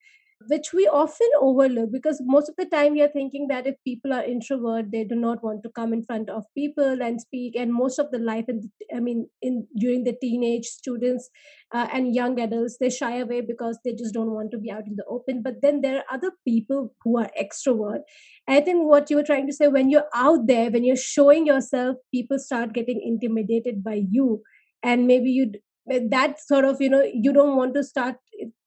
which 0.48 0.72
we 0.72 0.86
often 0.86 1.28
overlook 1.40 1.90
because 1.92 2.20
most 2.24 2.48
of 2.48 2.54
the 2.56 2.66
time 2.66 2.92
we 2.92 3.02
are 3.02 3.08
thinking 3.08 3.48
that 3.48 3.66
if 3.66 3.74
people 3.84 4.12
are 4.12 4.24
introvert 4.24 4.90
they 4.92 5.04
do 5.04 5.14
not 5.14 5.42
want 5.42 5.62
to 5.62 5.70
come 5.70 5.92
in 5.92 6.02
front 6.02 6.30
of 6.30 6.44
people 6.56 7.02
and 7.02 7.20
speak. 7.20 7.54
And 7.56 7.72
most 7.72 7.98
of 7.98 8.10
the 8.10 8.18
life 8.18 8.44
in 8.48 8.70
i 8.94 9.00
mean 9.00 9.28
in 9.40 9.66
during 9.78 10.04
the 10.04 10.16
teenage 10.20 10.66
students 10.66 11.30
uh, 11.72 11.88
and 11.92 12.14
young 12.14 12.38
adults 12.40 12.76
they 12.80 12.90
shy 12.90 13.18
away 13.18 13.40
because 13.40 13.78
they 13.84 13.92
just 13.92 14.14
don't 14.14 14.30
want 14.30 14.50
to 14.52 14.58
be 14.58 14.70
out 14.70 14.86
in 14.86 14.96
the 14.96 15.04
open. 15.08 15.42
But 15.42 15.62
then 15.62 15.80
there 15.80 15.98
are 15.98 16.14
other 16.14 16.32
people 16.46 16.94
who 17.02 17.18
are 17.18 17.30
extrovert. 17.40 18.00
I 18.48 18.60
think 18.60 18.88
what 18.88 19.10
you 19.10 19.16
were 19.16 19.22
trying 19.22 19.46
to 19.46 19.52
say 19.52 19.68
when 19.68 19.90
you're 19.90 20.08
out 20.14 20.46
there 20.46 20.70
when 20.70 20.84
you're 20.84 20.96
showing 20.96 21.46
yourself 21.46 21.96
people 22.12 22.38
start 22.38 22.72
getting 22.72 23.00
intimidated 23.04 23.82
by 23.84 24.02
you. 24.10 24.42
And 24.82 25.06
maybe 25.06 25.30
you 25.30 25.52
that 25.86 26.40
sort 26.40 26.64
of 26.64 26.80
you 26.80 26.88
know 26.88 27.02
you 27.02 27.32
don't 27.32 27.56
want 27.56 27.74
to 27.74 27.82
start 27.84 28.16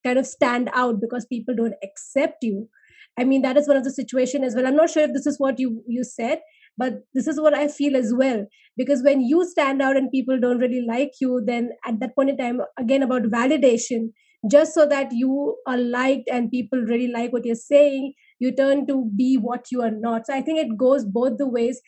kind 0.05 0.19
of 0.19 0.27
stand 0.27 0.69
out 0.73 1.01
because 1.01 1.25
people 1.25 1.55
don't 1.55 1.75
accept 1.83 2.43
you. 2.43 2.67
I 3.17 3.23
mean 3.23 3.41
that 3.43 3.57
is 3.57 3.67
one 3.67 3.77
of 3.77 3.83
the 3.83 3.91
situation 3.91 4.43
as 4.43 4.55
well. 4.55 4.67
I'm 4.67 4.75
not 4.75 4.89
sure 4.89 5.03
if 5.03 5.13
this 5.13 5.25
is 5.25 5.39
what 5.39 5.59
you 5.59 5.83
you 5.87 6.03
said 6.03 6.39
but 6.77 6.95
this 7.13 7.27
is 7.27 7.39
what 7.39 7.53
i 7.53 7.67
feel 7.67 7.95
as 7.95 8.13
well. 8.13 8.45
Because 8.77 9.01
when 9.03 9.21
you 9.21 9.45
stand 9.45 9.81
out 9.81 9.95
and 9.95 10.11
people 10.11 10.39
don't 10.39 10.59
really 10.59 10.85
like 10.85 11.11
you 11.21 11.41
then 11.45 11.69
at 11.85 11.99
that 12.01 12.15
point 12.15 12.29
in 12.31 12.37
time 12.37 12.61
again 12.77 13.03
about 13.03 13.23
validation 13.23 14.09
just 14.51 14.73
so 14.73 14.85
that 14.85 15.11
you 15.11 15.55
are 15.65 15.77
liked 15.77 16.29
and 16.29 16.51
people 16.51 16.79
really 16.79 17.07
like 17.07 17.31
what 17.33 17.45
you're 17.45 17.55
saying 17.55 18.13
you 18.39 18.51
turn 18.53 18.85
to 18.87 19.09
be 19.17 19.37
what 19.37 19.71
you 19.71 19.81
are 19.81 19.91
not. 19.91 20.27
So 20.27 20.33
i 20.33 20.41
think 20.41 20.59
it 20.59 20.77
goes 20.77 21.05
both 21.05 21.37
the 21.37 21.47
ways 21.47 21.81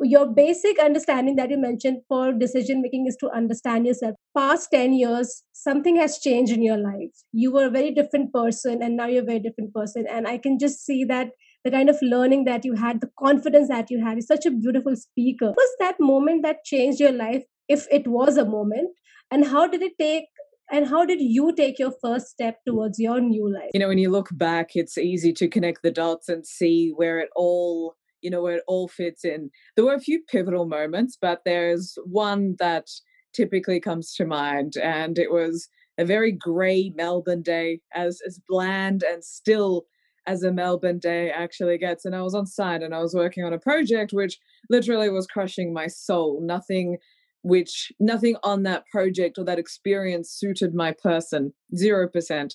your 0.00 0.26
basic 0.26 0.78
understanding 0.78 1.36
that 1.36 1.50
you 1.50 1.58
mentioned 1.58 1.98
for 2.08 2.32
decision 2.32 2.82
making 2.82 3.06
is 3.06 3.16
to 3.20 3.30
understand 3.30 3.86
yourself. 3.86 4.14
Past 4.36 4.70
10 4.72 4.92
years 4.92 5.42
something 5.52 5.96
has 5.96 6.18
changed 6.18 6.52
in 6.52 6.62
your 6.62 6.76
life. 6.76 7.10
You 7.32 7.52
were 7.52 7.66
a 7.66 7.70
very 7.70 7.90
different 7.92 8.32
person 8.32 8.82
and 8.82 8.96
now 8.96 9.06
you're 9.06 9.22
a 9.22 9.26
very 9.26 9.40
different 9.40 9.72
person. 9.74 10.04
And 10.10 10.28
i 10.28 10.38
can 10.38 10.58
just 10.58 10.84
see 10.84 11.04
that 11.04 11.28
the 11.64 11.70
kind 11.70 11.88
of 11.88 11.98
learning 12.02 12.44
that 12.44 12.64
you 12.64 12.74
had 12.74 13.00
the 13.00 13.10
confidence 13.18 13.68
that 13.68 13.90
you 13.90 14.04
had 14.04 14.18
is 14.18 14.26
such 14.26 14.44
a 14.44 14.50
beautiful 14.50 14.94
speaker. 14.96 15.46
What 15.46 15.56
was 15.56 15.76
that 15.80 15.96
moment 15.98 16.42
that 16.42 16.64
changed 16.64 17.00
your 17.00 17.12
life 17.12 17.44
if 17.68 17.86
it 17.90 18.06
was 18.06 18.36
a 18.36 18.44
moment? 18.44 18.90
And 19.30 19.46
how 19.46 19.66
did 19.66 19.82
it 19.82 19.92
take 19.98 20.24
and 20.70 20.86
how 20.88 21.04
did 21.04 21.20
you 21.20 21.54
take 21.54 21.78
your 21.78 21.92
first 22.02 22.28
step 22.28 22.58
towards 22.66 22.98
your 22.98 23.20
new 23.20 23.52
life? 23.52 23.70
You 23.72 23.80
know 23.80 23.88
when 23.88 23.98
you 23.98 24.10
look 24.10 24.28
back 24.32 24.70
it's 24.74 24.98
easy 24.98 25.32
to 25.34 25.48
connect 25.48 25.82
the 25.82 25.90
dots 25.90 26.28
and 26.28 26.46
see 26.46 26.92
where 26.94 27.18
it 27.18 27.30
all 27.34 27.96
you 28.24 28.30
know, 28.30 28.42
where 28.42 28.56
it 28.56 28.64
all 28.66 28.88
fits 28.88 29.24
in. 29.24 29.50
There 29.76 29.84
were 29.84 29.94
a 29.94 30.00
few 30.00 30.22
pivotal 30.28 30.66
moments, 30.66 31.16
but 31.20 31.42
there's 31.44 31.96
one 32.04 32.56
that 32.58 32.88
typically 33.34 33.78
comes 33.78 34.14
to 34.14 34.24
mind, 34.24 34.76
and 34.82 35.18
it 35.18 35.30
was 35.30 35.68
a 35.98 36.04
very 36.04 36.32
grey 36.32 36.92
Melbourne 36.96 37.42
day, 37.42 37.80
as 37.94 38.20
as 38.26 38.40
bland 38.48 39.04
and 39.04 39.22
still 39.22 39.84
as 40.26 40.42
a 40.42 40.52
Melbourne 40.52 40.98
day 40.98 41.30
actually 41.30 41.76
gets. 41.78 42.04
And 42.04 42.16
I 42.16 42.22
was 42.22 42.34
on 42.34 42.46
site 42.46 42.82
and 42.82 42.94
I 42.94 43.00
was 43.00 43.14
working 43.14 43.44
on 43.44 43.52
a 43.52 43.58
project 43.58 44.12
which 44.12 44.38
literally 44.70 45.10
was 45.10 45.26
crushing 45.26 45.74
my 45.74 45.86
soul. 45.86 46.40
Nothing 46.42 46.96
which 47.42 47.92
nothing 48.00 48.36
on 48.42 48.62
that 48.62 48.86
project 48.90 49.36
or 49.36 49.44
that 49.44 49.58
experience 49.58 50.30
suited 50.30 50.74
my 50.74 50.92
person, 50.92 51.52
0%. 51.74 52.54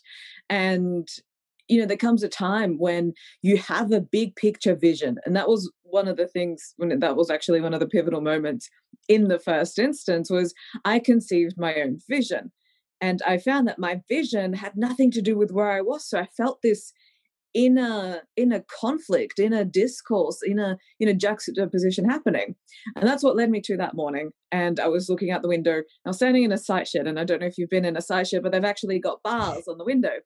And 0.50 1.08
you 1.70 1.80
know 1.80 1.86
there 1.86 1.96
comes 1.96 2.24
a 2.24 2.30
time 2.30 2.78
when 2.78 3.14
you 3.42 3.58
have 3.58 3.92
a 3.92 4.02
big 4.02 4.36
picture 4.36 4.76
vision 4.76 5.18
and 5.26 5.36
that 5.36 5.48
was 5.48 5.72
one 5.84 6.08
of 6.08 6.18
the 6.18 6.28
things 6.28 6.74
when 6.78 7.00
that 7.00 7.16
was 7.16 7.30
actually 7.30 7.62
one 7.62 7.74
of 7.74 7.80
the 7.80 7.88
pivotal 7.88 8.22
moments 8.22 8.70
in 9.08 9.28
the 9.28 9.40
first 9.40 9.80
instance 9.80 10.30
was 10.30 10.54
i 10.84 11.00
conceived 11.00 11.56
my 11.58 11.76
own 11.76 12.00
vision 12.10 12.52
and 13.00 13.22
i 13.26 13.38
found 13.38 13.68
that 13.68 13.80
my 13.80 14.02
vision 14.10 14.54
had 14.54 14.76
nothing 14.76 15.12
to 15.12 15.22
do 15.22 15.38
with 15.38 15.52
where 15.52 15.72
i 15.72 15.82
was 15.82 16.08
so 16.08 16.20
i 16.20 16.28
felt 16.36 16.60
this 16.62 16.92
inner 17.56 18.22
inner 18.36 18.64
conflict 18.80 19.40
inner 19.40 19.64
discourse 19.64 20.40
inner 20.48 20.78
in 21.00 21.08
a 21.08 21.16
juxtaposition 21.16 22.08
happening 22.08 22.56
and 22.96 23.08
that's 23.08 23.24
what 23.24 23.36
led 23.36 23.50
me 23.50 23.60
to 23.60 23.76
that 23.76 23.96
morning 23.96 24.30
and 24.52 24.80
i 24.80 24.88
was 24.88 25.10
looking 25.10 25.32
out 25.32 25.42
the 25.42 25.48
window 25.48 25.82
i 26.06 26.10
was 26.10 26.18
standing 26.18 26.44
in 26.44 26.52
a 26.52 26.58
site 26.58 26.88
shed 26.88 27.08
and 27.08 27.20
i 27.20 27.24
don't 27.24 27.42
know 27.42 27.48
if 27.48 27.58
you've 27.58 27.70
been 27.70 27.86
in 27.86 27.98
a 27.98 28.02
site 28.02 28.28
shed 28.28 28.44
but 28.44 28.52
they've 28.52 28.64
actually 28.64 29.00
got 29.00 29.24
bars 29.24 29.68
on 29.68 29.80
the 29.80 29.84
window 29.84 30.20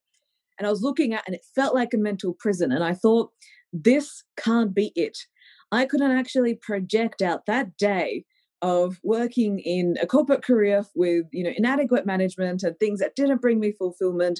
and 0.58 0.68
I 0.68 0.70
was 0.70 0.82
looking 0.82 1.14
at 1.14 1.24
and 1.26 1.36
it 1.36 1.46
felt 1.56 1.76
like 1.76 1.94
a 1.94 1.98
mental 1.98 2.36
prison. 2.40 2.72
And 2.72 2.84
I 2.84 2.94
thought, 2.94 3.32
this 3.72 4.24
can't 4.38 4.74
be 4.74 4.92
it. 4.96 5.18
I 5.72 5.86
couldn't 5.86 6.12
actually 6.12 6.56
project 6.56 7.22
out 7.22 7.48
that 7.48 7.76
day 7.78 8.26
of 8.64 8.98
working 9.04 9.60
in 9.60 9.98
a 10.02 10.08
corporate 10.08 10.44
career 10.44 10.86
with 10.96 11.26
you 11.32 11.44
know 11.44 11.52
inadequate 11.56 12.06
management 12.06 12.64
and 12.64 12.80
things 12.80 13.00
that 13.00 13.16
didn't 13.16 13.42
bring 13.42 13.60
me 13.60 13.74
fulfillment 13.74 14.40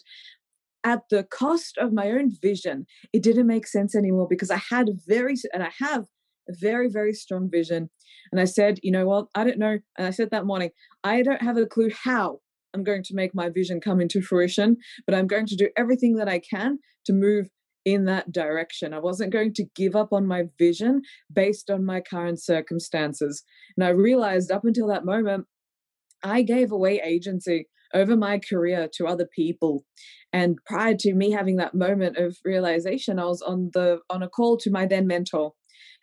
at 0.86 1.02
the 1.10 1.24
cost 1.24 1.78
of 1.78 1.92
my 1.92 2.10
own 2.10 2.32
vision 2.42 2.86
it 3.12 3.22
didn't 3.22 3.48
make 3.48 3.68
sense 3.68 3.94
anymore 3.96 4.28
because 4.30 4.50
i 4.50 4.62
had 4.70 4.88
very 5.06 5.36
and 5.54 5.62
i 5.62 5.70
have 5.78 6.06
a 6.50 6.54
very 6.62 6.90
very 6.90 7.14
strong 7.14 7.50
vision 7.52 7.90
and 8.32 8.40
i 8.40 8.46
said 8.46 8.80
you 8.82 8.92
know 8.92 9.06
what 9.06 9.28
i 9.36 9.44
don't 9.44 9.60
know 9.60 9.78
and 9.98 10.08
i 10.08 10.10
said 10.10 10.32
that 10.32 10.46
morning 10.46 10.70
i 11.04 11.22
don't 11.22 11.42
have 11.42 11.58
a 11.58 11.66
clue 11.66 11.92
how 12.04 12.40
I'm 12.74 12.84
going 12.84 13.04
to 13.04 13.16
make 13.16 13.36
my 13.36 13.50
vision 13.50 13.80
come 13.80 14.02
into 14.02 14.22
fruition, 14.22 14.78
but 15.06 15.16
I'm 15.16 15.28
going 15.28 15.46
to 15.48 15.56
do 15.56 15.70
everything 15.78 16.16
that 16.16 16.30
I 16.30 16.40
can 16.40 16.80
to 17.06 17.14
move 17.14 17.48
in 17.86 18.06
that 18.06 18.32
direction. 18.32 18.94
I 18.94 19.00
wasn't 19.00 19.34
going 19.34 19.54
to 19.56 19.66
give 19.76 19.96
up 19.96 20.14
on 20.14 20.26
my 20.26 20.44
vision 20.58 21.02
based 21.32 21.70
on 21.70 21.86
my 21.86 22.02
current 22.02 22.42
circumstances. 22.42 23.44
And 23.78 23.86
I 23.86 23.90
realized 23.90 24.52
up 24.52 24.64
until 24.64 24.88
that 24.88 25.06
moment, 25.06 25.46
I 26.24 26.42
gave 26.42 26.72
away 26.72 27.02
agency 27.04 27.68
over 27.94 28.16
my 28.16 28.40
career 28.40 28.90
to 28.96 29.08
other 29.08 29.28
people. 29.36 29.86
And 30.32 30.58
prior 30.66 30.96
to 31.00 31.14
me 31.14 31.32
having 31.32 31.58
that 31.58 31.76
moment 31.76 32.18
of 32.18 32.38
realization, 32.44 33.20
I 33.20 33.26
was 33.26 33.42
on 33.42 33.70
the 33.74 34.00
on 34.10 34.24
a 34.24 34.30
call 34.30 34.58
to 34.58 34.72
my 34.72 34.86
then 34.86 35.06
mentor. 35.06 35.52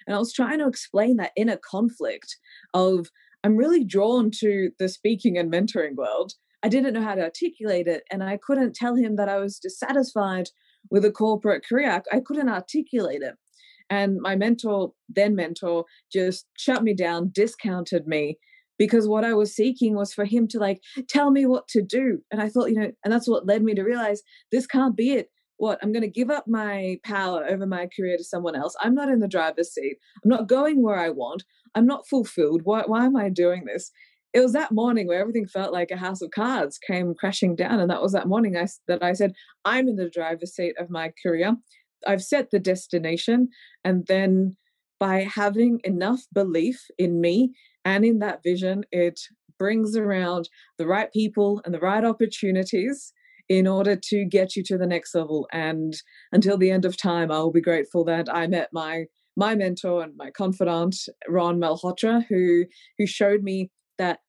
And 0.07 0.15
I 0.15 0.19
was 0.19 0.33
trying 0.33 0.59
to 0.59 0.69
explain 0.69 1.17
that 1.17 1.33
inner 1.37 1.59
conflict 1.59 2.37
of 2.75 3.09
I'm 3.43 3.57
really 3.57 3.85
drawn 3.85 4.31
to 4.41 4.71
the 4.79 4.89
speaking 4.89 5.39
and 5.39 5.51
mentoring 5.53 5.95
world, 5.97 6.35
I 6.63 6.69
didn't 6.69 6.95
know 6.95 7.03
how 7.03 7.15
to 7.15 7.23
articulate 7.23 7.87
it. 7.87 8.05
And 8.11 8.23
I 8.23 8.37
couldn't 8.37 8.75
tell 8.75 8.95
him 8.95 9.17
that 9.17 9.29
I 9.29 9.39
was 9.39 9.59
dissatisfied 9.59 10.51
with 10.91 11.05
a 11.05 11.11
corporate 11.11 11.65
career. 11.67 12.03
I, 12.13 12.21
couldn't 12.21 12.49
articulate 12.49 13.23
it. 13.23 13.35
And 13.89 14.21
my 14.21 14.37
mentor, 14.37 14.93
then 15.09 15.35
mentor, 15.35 15.85
just 16.13 16.47
shut 16.57 16.83
me 16.83 16.95
down, 16.95 17.31
discounted 17.33 18.07
me 18.07 18.39
because 18.79 19.09
what 19.09 19.25
I 19.25 19.35
was 19.35 19.55
seeking 19.55 19.95
was 19.95 20.15
for 20.15 20.25
him 20.25 20.49
to 20.49 20.59
like 20.59 20.81
tell 21.09 21.31
me 21.31 21.45
what 21.45 21.69
to 21.69 21.83
do. 21.83 22.21
And 22.31 22.41
I 22.41 22.49
thought, 22.49 22.71
you 22.71 22.81
know, 22.81 22.91
and 23.05 23.13
that's 23.13 23.29
what 23.29 23.47
led 23.47 23.63
me 23.63 23.75
to 23.75 23.83
realize 23.83 24.23
this 24.53 24.67
can't 24.67 24.97
be 24.97 25.13
it. 25.13 25.29
What 25.57 25.79
I'm 25.83 25.93
going 25.93 26.03
to 26.03 26.09
give 26.09 26.31
up 26.31 26.45
my 26.49 26.97
power 27.05 27.45
over 27.47 27.67
my 27.67 27.89
career 27.95 28.17
to 28.17 28.25
someone 28.25 28.57
else. 28.57 28.75
I'm 28.81 28.95
not 28.95 29.11
in 29.11 29.19
the 29.19 29.29
driver's 29.29 29.75
seat. 29.75 29.97
I'm 30.25 30.31
not 30.31 30.49
going 30.49 30.83
where 30.83 30.99
I 30.99 31.11
want. 31.11 31.45
I'm 31.75 31.87
not 31.87 32.09
fulfilled. 32.09 32.63
Why, 32.65 32.85
why 32.87 33.05
am 33.05 33.17
I 33.17 33.29
doing 33.29 33.67
this? 33.67 33.91
It 34.33 34.41
was 34.41 34.53
that 34.53 34.73
morning 34.73 35.07
where 35.07 35.21
everything 35.21 35.47
felt 35.47 35.73
like 35.73 35.91
a 35.91 35.97
house 35.97 36.23
of 36.23 36.31
cards 36.31 36.79
came 36.79 37.15
crashing 37.15 37.57
down 37.57 37.81
and 37.81 37.91
that 37.91 38.03
was 38.03 38.13
that 38.13 38.29
morning 38.29 38.57
I, 38.57 38.67
that 38.89 39.03
i 39.03 39.13
said 39.13 39.33
i'm 39.65 39.89
in 39.89 39.97
the 39.97 40.11
driver's 40.11 40.55
seat 40.55 40.75
of 40.79 40.91
my 40.91 41.13
career. 41.23 41.57
I've 42.07 42.23
set 42.23 42.51
the 42.51 42.59
destination 42.59 43.49
and 43.85 44.07
then 44.07 44.57
by 44.99 45.23
having 45.23 45.81
enough 45.85 46.23
belief 46.33 46.81
in 46.97 47.21
me 47.21 47.53
and 47.85 48.05
in 48.05 48.21
that 48.21 48.43
vision 48.43 48.85
it 48.91 49.21
brings 49.59 49.97
around 49.97 50.49
the 50.79 50.87
right 50.87 51.13
people 51.13 51.61
and 51.65 51.75
the 51.75 51.81
right 51.81 52.05
opportunities 52.05 53.13
in 53.51 53.67
order 53.67 53.97
to 53.97 54.25
get 54.25 54.57
you 54.57 54.63
to 54.63 54.79
the 54.79 54.87
next 54.87 55.15
level 55.15 55.47
and 55.53 55.95
until 56.33 56.57
the 56.57 56.71
end 56.71 56.85
of 56.85 56.97
time 56.97 57.31
i 57.31 57.39
will 57.39 57.53
be 57.53 57.61
grateful 57.61 58.05
that 58.05 58.33
i 58.35 58.47
met 58.47 58.69
my 58.73 59.05
my 59.37 59.55
mentor 59.55 60.03
and 60.03 60.17
my 60.17 60.31
confidant 60.31 60.97
ron 61.29 61.59
malhotra 61.61 62.25
who 62.29 62.65
who 62.99 63.07
showed 63.07 63.43
me 63.43 63.71
that 64.01 64.21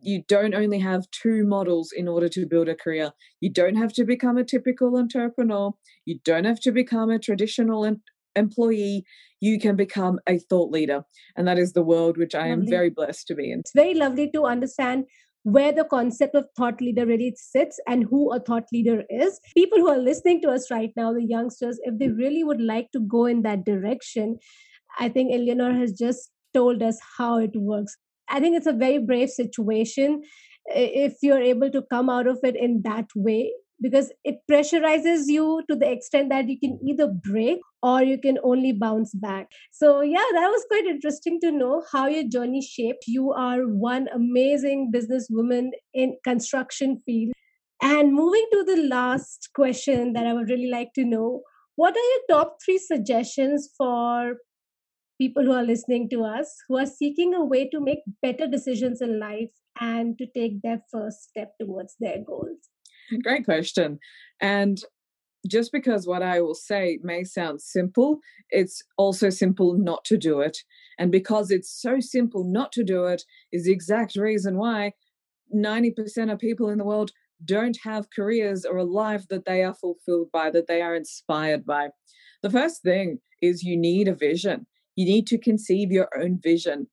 you 0.00 0.22
don't 0.28 0.54
only 0.54 0.78
have 0.78 1.10
two 1.10 1.44
models 1.44 1.90
in 1.90 2.06
order 2.06 2.28
to 2.28 2.46
build 2.46 2.68
a 2.68 2.74
career. 2.74 3.12
You 3.40 3.50
don't 3.50 3.76
have 3.76 3.92
to 3.94 4.04
become 4.04 4.36
a 4.36 4.44
typical 4.44 4.96
entrepreneur. 4.96 5.72
You 6.04 6.20
don't 6.24 6.44
have 6.44 6.60
to 6.60 6.70
become 6.70 7.10
a 7.10 7.18
traditional 7.18 7.84
em- 7.86 8.02
employee. 8.36 9.04
You 9.40 9.58
can 9.58 9.74
become 9.74 10.20
a 10.26 10.38
thought 10.38 10.70
leader. 10.70 11.02
And 11.34 11.48
that 11.48 11.58
is 11.58 11.72
the 11.72 11.82
world 11.82 12.18
which 12.18 12.34
I 12.34 12.48
am 12.48 12.66
very 12.66 12.90
blessed 12.90 13.26
to 13.28 13.34
be 13.34 13.50
in. 13.50 13.60
It's 13.60 13.72
very 13.74 13.94
lovely 13.94 14.30
to 14.32 14.44
understand 14.44 15.06
where 15.44 15.72
the 15.72 15.84
concept 15.84 16.34
of 16.34 16.46
thought 16.56 16.80
leader 16.80 17.06
really 17.06 17.34
sits 17.36 17.80
and 17.86 18.04
who 18.04 18.32
a 18.34 18.40
thought 18.40 18.64
leader 18.72 19.04
is. 19.08 19.40
People 19.56 19.78
who 19.78 19.88
are 19.88 19.98
listening 19.98 20.42
to 20.42 20.50
us 20.50 20.70
right 20.70 20.92
now, 20.96 21.12
the 21.12 21.24
youngsters, 21.24 21.78
if 21.84 21.98
they 21.98 22.08
really 22.08 22.44
would 22.44 22.60
like 22.60 22.90
to 22.92 23.00
go 23.00 23.26
in 23.26 23.42
that 23.42 23.64
direction, 23.64 24.38
I 24.98 25.08
think 25.08 25.32
Eleanor 25.32 25.72
has 25.72 25.92
just 25.92 26.30
told 26.52 26.82
us 26.82 26.98
how 27.16 27.38
it 27.38 27.54
works. 27.54 27.96
I 28.28 28.40
think 28.40 28.56
it's 28.56 28.66
a 28.66 28.72
very 28.72 28.98
brave 28.98 29.30
situation. 29.30 30.22
if 30.68 31.18
you're 31.22 31.42
able 31.42 31.70
to 31.70 31.80
come 31.90 32.10
out 32.10 32.26
of 32.26 32.40
it 32.42 32.56
in 32.56 32.82
that 32.84 33.06
way 33.14 33.52
because 33.80 34.10
it 34.24 34.36
pressurizes 34.50 35.24
you 35.26 35.62
to 35.68 35.76
the 35.76 35.90
extent 35.90 36.30
that 36.30 36.48
you 36.48 36.58
can 36.58 36.78
either 36.88 37.08
break 37.08 37.58
or 37.82 38.02
you 38.02 38.18
can 38.18 38.38
only 38.42 38.72
bounce 38.72 39.12
back 39.14 39.48
so 39.70 40.00
yeah 40.00 40.28
that 40.32 40.48
was 40.48 40.64
quite 40.68 40.86
interesting 40.86 41.38
to 41.40 41.52
know 41.52 41.84
how 41.92 42.06
your 42.06 42.24
journey 42.24 42.62
shaped 42.62 43.04
you 43.06 43.32
are 43.32 43.60
one 43.62 44.08
amazing 44.14 44.90
businesswoman 44.94 45.68
in 45.94 46.16
construction 46.24 47.00
field 47.04 47.32
and 47.82 48.14
moving 48.14 48.46
to 48.52 48.64
the 48.64 48.82
last 48.88 49.50
question 49.54 50.12
that 50.14 50.26
i 50.26 50.32
would 50.32 50.48
really 50.48 50.70
like 50.70 50.92
to 50.94 51.04
know 51.04 51.42
what 51.76 51.94
are 51.94 52.08
your 52.12 52.38
top 52.38 52.56
3 52.64 52.78
suggestions 52.78 53.68
for 53.76 54.36
people 55.18 55.44
who 55.44 55.52
are 55.52 55.62
listening 55.62 56.08
to 56.10 56.24
us 56.24 56.54
who 56.68 56.78
are 56.78 56.86
seeking 56.86 57.34
a 57.34 57.44
way 57.44 57.68
to 57.68 57.80
make 57.80 58.00
better 58.22 58.46
decisions 58.46 59.00
in 59.00 59.18
life 59.18 59.50
and 59.80 60.18
to 60.18 60.26
take 60.34 60.62
their 60.62 60.80
first 60.90 61.28
step 61.28 61.52
towards 61.60 61.94
their 62.00 62.18
goals? 62.26 62.58
Great 63.22 63.44
question. 63.44 63.98
And 64.40 64.78
just 65.46 65.72
because 65.72 66.06
what 66.06 66.22
I 66.22 66.40
will 66.40 66.54
say 66.54 66.98
may 67.02 67.24
sound 67.24 67.60
simple, 67.60 68.20
it's 68.50 68.82
also 68.98 69.30
simple 69.30 69.74
not 69.74 70.04
to 70.06 70.16
do 70.16 70.40
it. 70.40 70.58
And 70.98 71.12
because 71.12 71.50
it's 71.50 71.70
so 71.70 72.00
simple 72.00 72.44
not 72.44 72.72
to 72.72 72.84
do 72.84 73.04
it, 73.04 73.22
is 73.52 73.64
the 73.64 73.72
exact 73.72 74.16
reason 74.16 74.56
why 74.56 74.92
90% 75.54 76.32
of 76.32 76.38
people 76.38 76.68
in 76.68 76.78
the 76.78 76.84
world 76.84 77.12
don't 77.44 77.78
have 77.84 78.10
careers 78.10 78.64
or 78.64 78.78
a 78.78 78.84
life 78.84 79.28
that 79.28 79.44
they 79.44 79.62
are 79.62 79.74
fulfilled 79.74 80.28
by, 80.32 80.50
that 80.50 80.66
they 80.66 80.80
are 80.80 80.96
inspired 80.96 81.64
by. 81.64 81.90
The 82.42 82.50
first 82.50 82.82
thing 82.82 83.18
is 83.42 83.62
you 83.62 83.76
need 83.76 84.08
a 84.08 84.14
vision. 84.14 84.66
You 84.96 85.04
need 85.06 85.26
to 85.28 85.38
conceive 85.38 85.92
your 85.92 86.08
own 86.18 86.40
vision. 86.42 86.88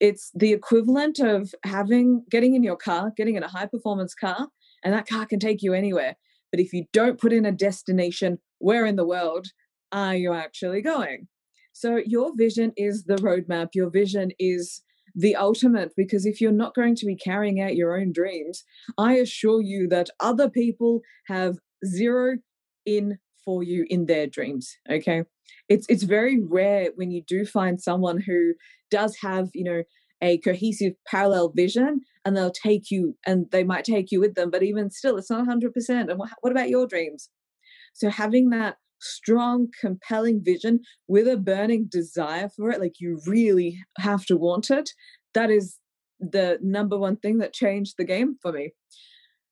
It's 0.00 0.30
the 0.34 0.52
equivalent 0.52 1.20
of 1.20 1.54
having 1.64 2.24
getting 2.30 2.54
in 2.54 2.64
your 2.64 2.76
car, 2.76 3.12
getting 3.16 3.36
in 3.36 3.44
a 3.44 3.48
high 3.48 3.66
performance 3.66 4.14
car, 4.14 4.48
and 4.84 4.92
that 4.92 5.06
car 5.06 5.26
can 5.26 5.38
take 5.38 5.62
you 5.62 5.72
anywhere. 5.72 6.16
But 6.50 6.60
if 6.60 6.72
you 6.72 6.84
don't 6.92 7.20
put 7.20 7.32
in 7.32 7.46
a 7.46 7.52
destination, 7.52 8.38
where 8.58 8.84
in 8.84 8.96
the 8.96 9.06
world 9.06 9.46
are 9.92 10.16
you 10.16 10.34
actually 10.34 10.82
going? 10.82 11.28
So 11.72 12.00
your 12.04 12.32
vision 12.36 12.72
is 12.76 13.04
the 13.04 13.16
roadmap. 13.16 13.68
Your 13.74 13.90
vision 13.90 14.32
is 14.38 14.82
the 15.14 15.36
ultimate 15.36 15.92
because 15.96 16.26
if 16.26 16.40
you're 16.40 16.52
not 16.52 16.74
going 16.74 16.94
to 16.96 17.06
be 17.06 17.16
carrying 17.16 17.60
out 17.60 17.76
your 17.76 17.98
own 17.98 18.12
dreams, 18.12 18.64
I 18.98 19.14
assure 19.14 19.62
you 19.62 19.88
that 19.88 20.10
other 20.20 20.48
people 20.50 21.00
have 21.28 21.58
zero 21.86 22.38
in 22.84 23.18
for 23.44 23.62
you 23.62 23.86
in 23.88 24.06
their 24.06 24.26
dreams. 24.26 24.76
Okay. 24.90 25.24
It's 25.68 25.86
it's 25.88 26.02
very 26.02 26.40
rare 26.42 26.90
when 26.94 27.10
you 27.10 27.22
do 27.26 27.44
find 27.44 27.80
someone 27.80 28.20
who 28.20 28.54
does 28.90 29.16
have, 29.22 29.48
you 29.54 29.64
know, 29.64 29.82
a 30.22 30.38
cohesive 30.38 30.92
parallel 31.06 31.52
vision 31.54 32.00
and 32.24 32.36
they'll 32.36 32.52
take 32.52 32.90
you 32.90 33.16
and 33.26 33.46
they 33.50 33.64
might 33.64 33.84
take 33.84 34.12
you 34.12 34.20
with 34.20 34.34
them, 34.34 34.50
but 34.50 34.62
even 34.62 34.90
still, 34.90 35.16
it's 35.18 35.30
not 35.30 35.46
100%. 35.46 35.72
And 35.88 36.18
what, 36.18 36.30
what 36.40 36.52
about 36.52 36.68
your 36.68 36.86
dreams? 36.86 37.28
So 37.92 38.08
having 38.08 38.50
that 38.50 38.76
strong, 39.00 39.68
compelling 39.80 40.40
vision 40.44 40.80
with 41.08 41.26
a 41.26 41.36
burning 41.36 41.88
desire 41.90 42.48
for 42.54 42.70
it, 42.70 42.80
like 42.80 43.00
you 43.00 43.20
really 43.26 43.78
have 43.98 44.24
to 44.26 44.36
want 44.36 44.70
it, 44.70 44.90
that 45.34 45.50
is 45.50 45.78
the 46.20 46.58
number 46.62 46.96
one 46.96 47.16
thing 47.16 47.38
that 47.38 47.52
changed 47.52 47.94
the 47.98 48.04
game 48.04 48.36
for 48.40 48.52
me. 48.52 48.72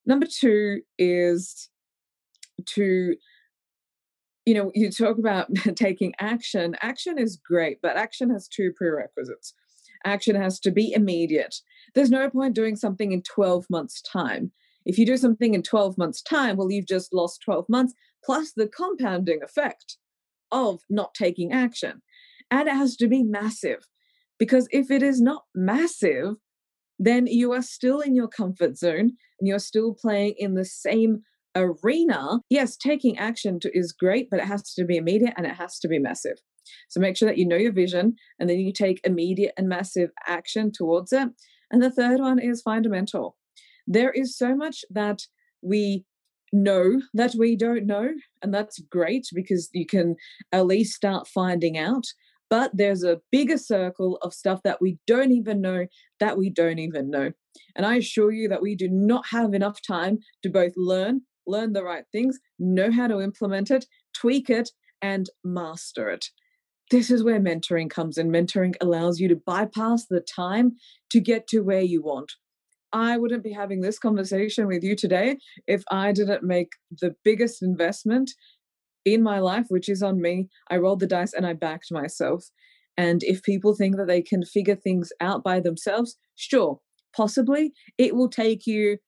Number 0.06 0.26
two 0.26 0.82
is 0.98 1.68
to 2.66 3.16
you 4.50 4.56
know, 4.56 4.72
you 4.74 4.90
talk 4.90 5.16
about 5.16 5.46
taking 5.76 6.12
action. 6.18 6.74
Action 6.82 7.20
is 7.20 7.36
great, 7.36 7.78
but 7.80 7.96
action 7.96 8.30
has 8.30 8.48
two 8.48 8.72
prerequisites. 8.76 9.54
Action 10.04 10.34
has 10.34 10.58
to 10.58 10.72
be 10.72 10.92
immediate. 10.92 11.54
There's 11.94 12.10
no 12.10 12.28
point 12.28 12.56
doing 12.56 12.74
something 12.74 13.12
in 13.12 13.22
12 13.22 13.66
months' 13.70 14.02
time. 14.02 14.50
If 14.84 14.98
you 14.98 15.06
do 15.06 15.16
something 15.16 15.54
in 15.54 15.62
12 15.62 15.96
months' 15.96 16.20
time, 16.20 16.56
well, 16.56 16.68
you've 16.68 16.88
just 16.88 17.14
lost 17.14 17.42
12 17.44 17.66
months 17.68 17.94
plus 18.24 18.50
the 18.56 18.66
compounding 18.66 19.40
effect 19.40 19.98
of 20.50 20.80
not 20.90 21.14
taking 21.14 21.52
action. 21.52 22.02
And 22.50 22.66
it 22.66 22.74
has 22.74 22.96
to 22.96 23.06
be 23.06 23.22
massive. 23.22 23.86
Because 24.36 24.66
if 24.72 24.90
it 24.90 25.04
is 25.04 25.20
not 25.20 25.44
massive, 25.54 26.34
then 26.98 27.28
you 27.28 27.52
are 27.52 27.62
still 27.62 28.00
in 28.00 28.16
your 28.16 28.26
comfort 28.26 28.76
zone 28.76 29.12
and 29.38 29.46
you're 29.46 29.60
still 29.60 29.94
playing 29.94 30.34
in 30.38 30.54
the 30.54 30.64
same 30.64 31.22
arena, 31.56 32.40
yes, 32.48 32.76
taking 32.76 33.18
action 33.18 33.60
to, 33.60 33.76
is 33.76 33.92
great, 33.92 34.28
but 34.30 34.40
it 34.40 34.46
has 34.46 34.72
to 34.74 34.84
be 34.84 34.96
immediate 34.96 35.34
and 35.36 35.46
it 35.46 35.54
has 35.54 35.78
to 35.80 35.88
be 35.88 35.98
massive. 35.98 36.38
So 36.88 37.00
make 37.00 37.16
sure 37.16 37.28
that 37.28 37.38
you 37.38 37.46
know 37.46 37.56
your 37.56 37.72
vision 37.72 38.14
and 38.38 38.48
then 38.48 38.60
you 38.60 38.72
take 38.72 39.00
immediate 39.04 39.54
and 39.56 39.68
massive 39.68 40.10
action 40.26 40.70
towards 40.72 41.12
it. 41.12 41.28
And 41.70 41.82
the 41.82 41.90
third 41.90 42.20
one 42.20 42.38
is 42.38 42.62
mentor. 42.66 43.34
There 43.86 44.10
is 44.10 44.36
so 44.36 44.54
much 44.54 44.84
that 44.90 45.22
we 45.62 46.04
know 46.52 47.00
that 47.14 47.34
we 47.38 47.56
don't 47.56 47.86
know, 47.86 48.10
and 48.42 48.52
that's 48.52 48.80
great 48.90 49.26
because 49.34 49.68
you 49.72 49.86
can 49.86 50.16
at 50.52 50.66
least 50.66 50.94
start 50.94 51.28
finding 51.28 51.78
out. 51.78 52.04
But 52.48 52.72
there's 52.74 53.04
a 53.04 53.20
bigger 53.30 53.58
circle 53.58 54.18
of 54.22 54.34
stuff 54.34 54.60
that 54.64 54.80
we 54.80 54.98
don't 55.06 55.30
even 55.30 55.60
know 55.60 55.86
that 56.18 56.36
we 56.36 56.50
don't 56.50 56.80
even 56.80 57.08
know. 57.08 57.30
And 57.76 57.86
I 57.86 57.96
assure 57.96 58.32
you 58.32 58.48
that 58.48 58.62
we 58.62 58.74
do 58.74 58.88
not 58.88 59.26
have 59.30 59.54
enough 59.54 59.80
time 59.86 60.18
to 60.42 60.50
both 60.50 60.72
learn 60.76 61.22
learn 61.50 61.72
the 61.72 61.84
right 61.84 62.04
things, 62.12 62.38
know 62.58 62.90
how 62.90 63.06
to 63.06 63.20
implement 63.20 63.70
it, 63.70 63.86
tweak 64.14 64.50
it, 64.50 64.70
and 65.02 65.28
master 65.44 66.10
it. 66.10 66.26
This 66.90 67.10
is 67.10 67.22
where 67.22 67.40
mentoring 67.40 67.88
comes 67.88 68.18
in. 68.18 68.30
Mentoring 68.30 68.74
allows 68.80 69.20
you 69.20 69.28
to 69.28 69.36
bypass 69.36 70.06
the 70.06 70.20
time 70.20 70.72
to 71.10 71.20
get 71.20 71.46
to 71.48 71.60
where 71.60 71.82
you 71.82 72.02
want. 72.02 72.32
I 72.92 73.16
wouldn't 73.16 73.44
be 73.44 73.52
having 73.52 73.80
this 73.80 73.98
conversation 73.98 74.66
with 74.66 74.82
you 74.82 74.96
today 74.96 75.38
if 75.68 75.84
I 75.90 76.10
didn't 76.10 76.42
make 76.42 76.72
the 77.00 77.14
biggest 77.22 77.62
investment 77.62 78.32
in 79.04 79.22
my 79.22 79.38
life, 79.38 79.66
which 79.68 79.88
is 79.88 80.02
on 80.02 80.20
me. 80.20 80.48
I 80.68 80.78
rolled 80.78 81.00
the 81.00 81.06
dice 81.06 81.32
and 81.32 81.46
I 81.46 81.52
backed 81.52 81.92
myself. 81.92 82.46
And 82.96 83.22
if 83.22 83.42
people 83.42 83.74
think 83.74 83.96
that 83.96 84.08
they 84.08 84.22
can 84.22 84.44
figure 84.44 84.74
things 84.74 85.12
out 85.20 85.44
by 85.44 85.60
themselves, 85.60 86.16
sure, 86.34 86.80
possibly 87.14 87.72
it 87.96 88.14
will 88.14 88.28
take 88.28 88.66
you 88.66 88.98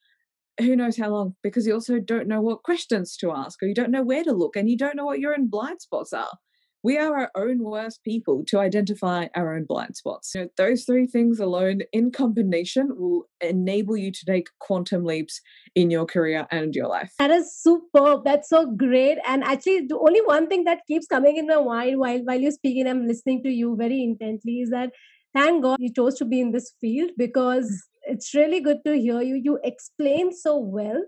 who 0.58 0.76
knows 0.76 0.96
how 0.96 1.08
long 1.08 1.34
because 1.42 1.66
you 1.66 1.74
also 1.74 1.98
don't 1.98 2.28
know 2.28 2.40
what 2.40 2.62
questions 2.62 3.16
to 3.16 3.32
ask 3.32 3.62
or 3.62 3.66
you 3.66 3.74
don't 3.74 3.90
know 3.90 4.02
where 4.02 4.24
to 4.24 4.32
look 4.32 4.56
and 4.56 4.68
you 4.68 4.76
don't 4.76 4.96
know 4.96 5.06
what 5.06 5.20
your 5.20 5.34
own 5.34 5.48
blind 5.48 5.80
spots 5.80 6.12
are 6.12 6.38
we 6.84 6.98
are 6.98 7.16
our 7.16 7.30
own 7.36 7.62
worst 7.62 8.02
people 8.02 8.42
to 8.48 8.58
identify 8.58 9.28
our 9.36 9.54
own 9.54 9.64
blind 9.64 9.96
spots. 9.96 10.32
You 10.34 10.42
know, 10.42 10.48
those 10.56 10.84
three 10.84 11.06
things 11.06 11.38
alone, 11.38 11.82
in 11.92 12.10
combination, 12.10 12.90
will 12.96 13.28
enable 13.40 13.96
you 13.96 14.10
to 14.10 14.24
take 14.26 14.48
quantum 14.58 15.04
leaps 15.04 15.40
in 15.74 15.90
your 15.90 16.06
career 16.06 16.46
and 16.50 16.74
your 16.74 16.88
life. 16.88 17.12
That 17.18 17.30
is 17.30 17.54
superb. 17.56 18.24
That's 18.24 18.48
so 18.48 18.66
great. 18.66 19.18
And 19.26 19.44
actually, 19.44 19.86
the 19.86 19.98
only 19.98 20.20
one 20.22 20.48
thing 20.48 20.64
that 20.64 20.80
keeps 20.88 21.06
coming 21.06 21.36
in 21.36 21.46
my 21.46 21.62
mind 21.62 21.98
while 21.98 22.24
while 22.24 22.40
you're 22.40 22.50
speaking, 22.50 22.88
I'm 22.88 23.06
listening 23.06 23.42
to 23.44 23.50
you 23.50 23.76
very 23.76 24.02
intently, 24.02 24.60
is 24.60 24.70
that 24.70 24.90
thank 25.34 25.62
God 25.62 25.78
you 25.80 25.92
chose 25.94 26.16
to 26.16 26.24
be 26.24 26.40
in 26.40 26.50
this 26.50 26.72
field 26.80 27.10
because 27.16 27.86
it's 28.04 28.34
really 28.34 28.60
good 28.60 28.78
to 28.86 28.98
hear 28.98 29.20
you. 29.22 29.36
You 29.36 29.58
explain 29.62 30.32
so 30.32 30.58
well. 30.58 31.02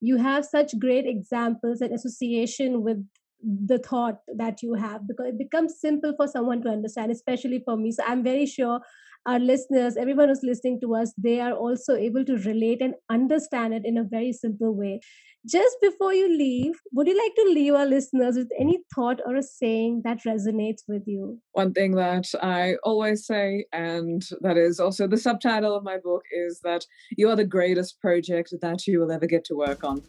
You 0.00 0.16
have 0.16 0.44
such 0.44 0.78
great 0.78 1.06
examples 1.06 1.80
and 1.80 1.92
association 1.92 2.82
with 2.82 3.04
the 3.42 3.78
thought 3.78 4.20
that 4.36 4.62
you 4.62 4.74
have 4.74 5.06
because 5.06 5.26
it 5.28 5.38
becomes 5.38 5.80
simple 5.80 6.14
for 6.16 6.26
someone 6.26 6.62
to 6.62 6.68
understand, 6.68 7.10
especially 7.10 7.62
for 7.64 7.76
me. 7.76 7.92
So 7.92 8.02
I'm 8.06 8.22
very 8.22 8.46
sure 8.46 8.80
our 9.26 9.38
listeners, 9.38 9.96
everyone 9.96 10.28
who's 10.28 10.42
listening 10.42 10.80
to 10.80 10.94
us, 10.94 11.12
they 11.18 11.40
are 11.40 11.52
also 11.52 11.94
able 11.94 12.24
to 12.24 12.36
relate 12.38 12.80
and 12.80 12.94
understand 13.10 13.74
it 13.74 13.82
in 13.84 13.98
a 13.98 14.04
very 14.04 14.32
simple 14.32 14.74
way. 14.74 15.00
Just 15.46 15.76
before 15.80 16.12
you 16.12 16.28
leave, 16.28 16.74
would 16.92 17.06
you 17.06 17.16
like 17.16 17.34
to 17.34 17.52
leave 17.54 17.74
our 17.74 17.86
listeners 17.86 18.36
with 18.36 18.50
any 18.58 18.80
thought 18.94 19.20
or 19.24 19.36
a 19.36 19.42
saying 19.42 20.02
that 20.04 20.18
resonates 20.26 20.82
with 20.86 21.02
you? 21.06 21.38
One 21.52 21.72
thing 21.72 21.92
that 21.92 22.26
I 22.42 22.76
always 22.82 23.26
say, 23.26 23.64
and 23.72 24.22
that 24.42 24.58
is 24.58 24.78
also 24.78 25.06
the 25.06 25.16
subtitle 25.16 25.74
of 25.74 25.82
my 25.82 25.96
book, 25.96 26.22
is 26.30 26.60
that 26.62 26.84
you 27.16 27.30
are 27.30 27.36
the 27.36 27.46
greatest 27.46 28.00
project 28.00 28.52
that 28.60 28.86
you 28.86 29.00
will 29.00 29.10
ever 29.10 29.26
get 29.26 29.44
to 29.46 29.54
work 29.54 29.82
on. 29.82 30.02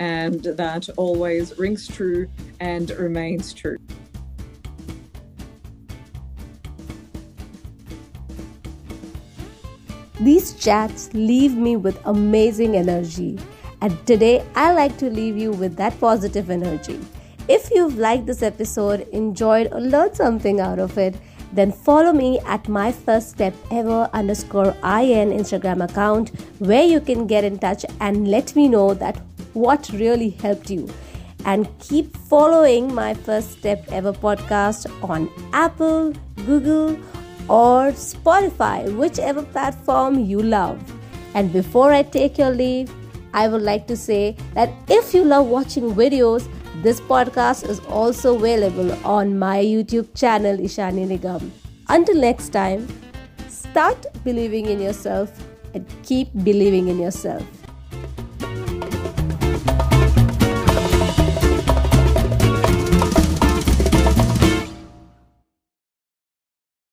And 0.00 0.42
that 0.42 0.88
always 0.96 1.52
rings 1.58 1.86
true 1.86 2.28
and 2.60 2.88
remains 2.92 3.52
true. 3.52 3.76
These 10.20 10.54
chats 10.54 11.12
leave 11.14 11.56
me 11.56 11.76
with 11.76 12.00
amazing 12.04 12.76
energy 12.76 13.38
and 13.80 14.06
today, 14.06 14.44
I 14.56 14.72
like 14.72 14.96
to 14.98 15.08
leave 15.08 15.36
you 15.36 15.52
with 15.52 15.76
that 15.76 15.98
positive 16.00 16.50
energy. 16.50 16.98
If 17.46 17.70
you've 17.70 17.96
liked 17.96 18.26
this 18.26 18.42
episode, 18.42 19.06
enjoyed, 19.12 19.72
or 19.72 19.80
learned 19.80 20.16
something 20.16 20.60
out 20.60 20.80
of 20.80 20.98
it, 20.98 21.14
then 21.52 21.72
follow 21.72 22.12
me 22.12 22.40
at 22.40 22.68
my 22.68 22.92
first 22.92 23.30
step 23.30 23.54
ever 23.70 24.10
underscore 24.12 24.74
in 24.84 25.30
Instagram 25.30 25.82
account 25.82 26.30
where 26.58 26.84
you 26.84 27.00
can 27.00 27.26
get 27.26 27.44
in 27.44 27.58
touch 27.58 27.86
and 28.00 28.28
let 28.28 28.54
me 28.54 28.68
know 28.68 28.94
that 28.94 29.16
what 29.54 29.88
really 29.90 30.30
helped 30.30 30.68
you. 30.70 30.88
And 31.44 31.68
keep 31.78 32.14
following 32.16 32.92
my 32.92 33.14
first 33.14 33.52
step 33.52 33.86
ever 33.90 34.12
podcast 34.12 34.86
on 35.08 35.30
Apple, 35.52 36.12
Google, 36.44 36.98
or 37.48 37.92
Spotify, 37.92 38.94
whichever 38.94 39.42
platform 39.42 40.24
you 40.24 40.40
love. 40.42 40.78
And 41.34 41.52
before 41.52 41.92
I 41.92 42.02
take 42.02 42.38
your 42.38 42.50
leave, 42.50 42.90
I 43.34 43.48
would 43.48 43.62
like 43.62 43.86
to 43.88 43.96
say 43.96 44.36
that 44.54 44.70
if 44.88 45.14
you 45.14 45.24
love 45.24 45.46
watching 45.46 45.94
videos, 45.94 46.48
this 46.82 47.00
podcast 47.00 47.68
is 47.68 47.80
also 47.80 48.36
available 48.36 48.92
on 49.04 49.38
my 49.38 49.58
YouTube 49.58 50.14
channel, 50.14 50.56
Ishani 50.56 51.06
Nigam. 51.06 51.50
Until 51.88 52.20
next 52.20 52.50
time, 52.50 52.86
start 53.48 54.06
believing 54.24 54.66
in 54.66 54.80
yourself 54.80 55.30
and 55.74 55.86
keep 56.02 56.28
believing 56.44 56.88
in 56.88 56.98
yourself. 56.98 57.57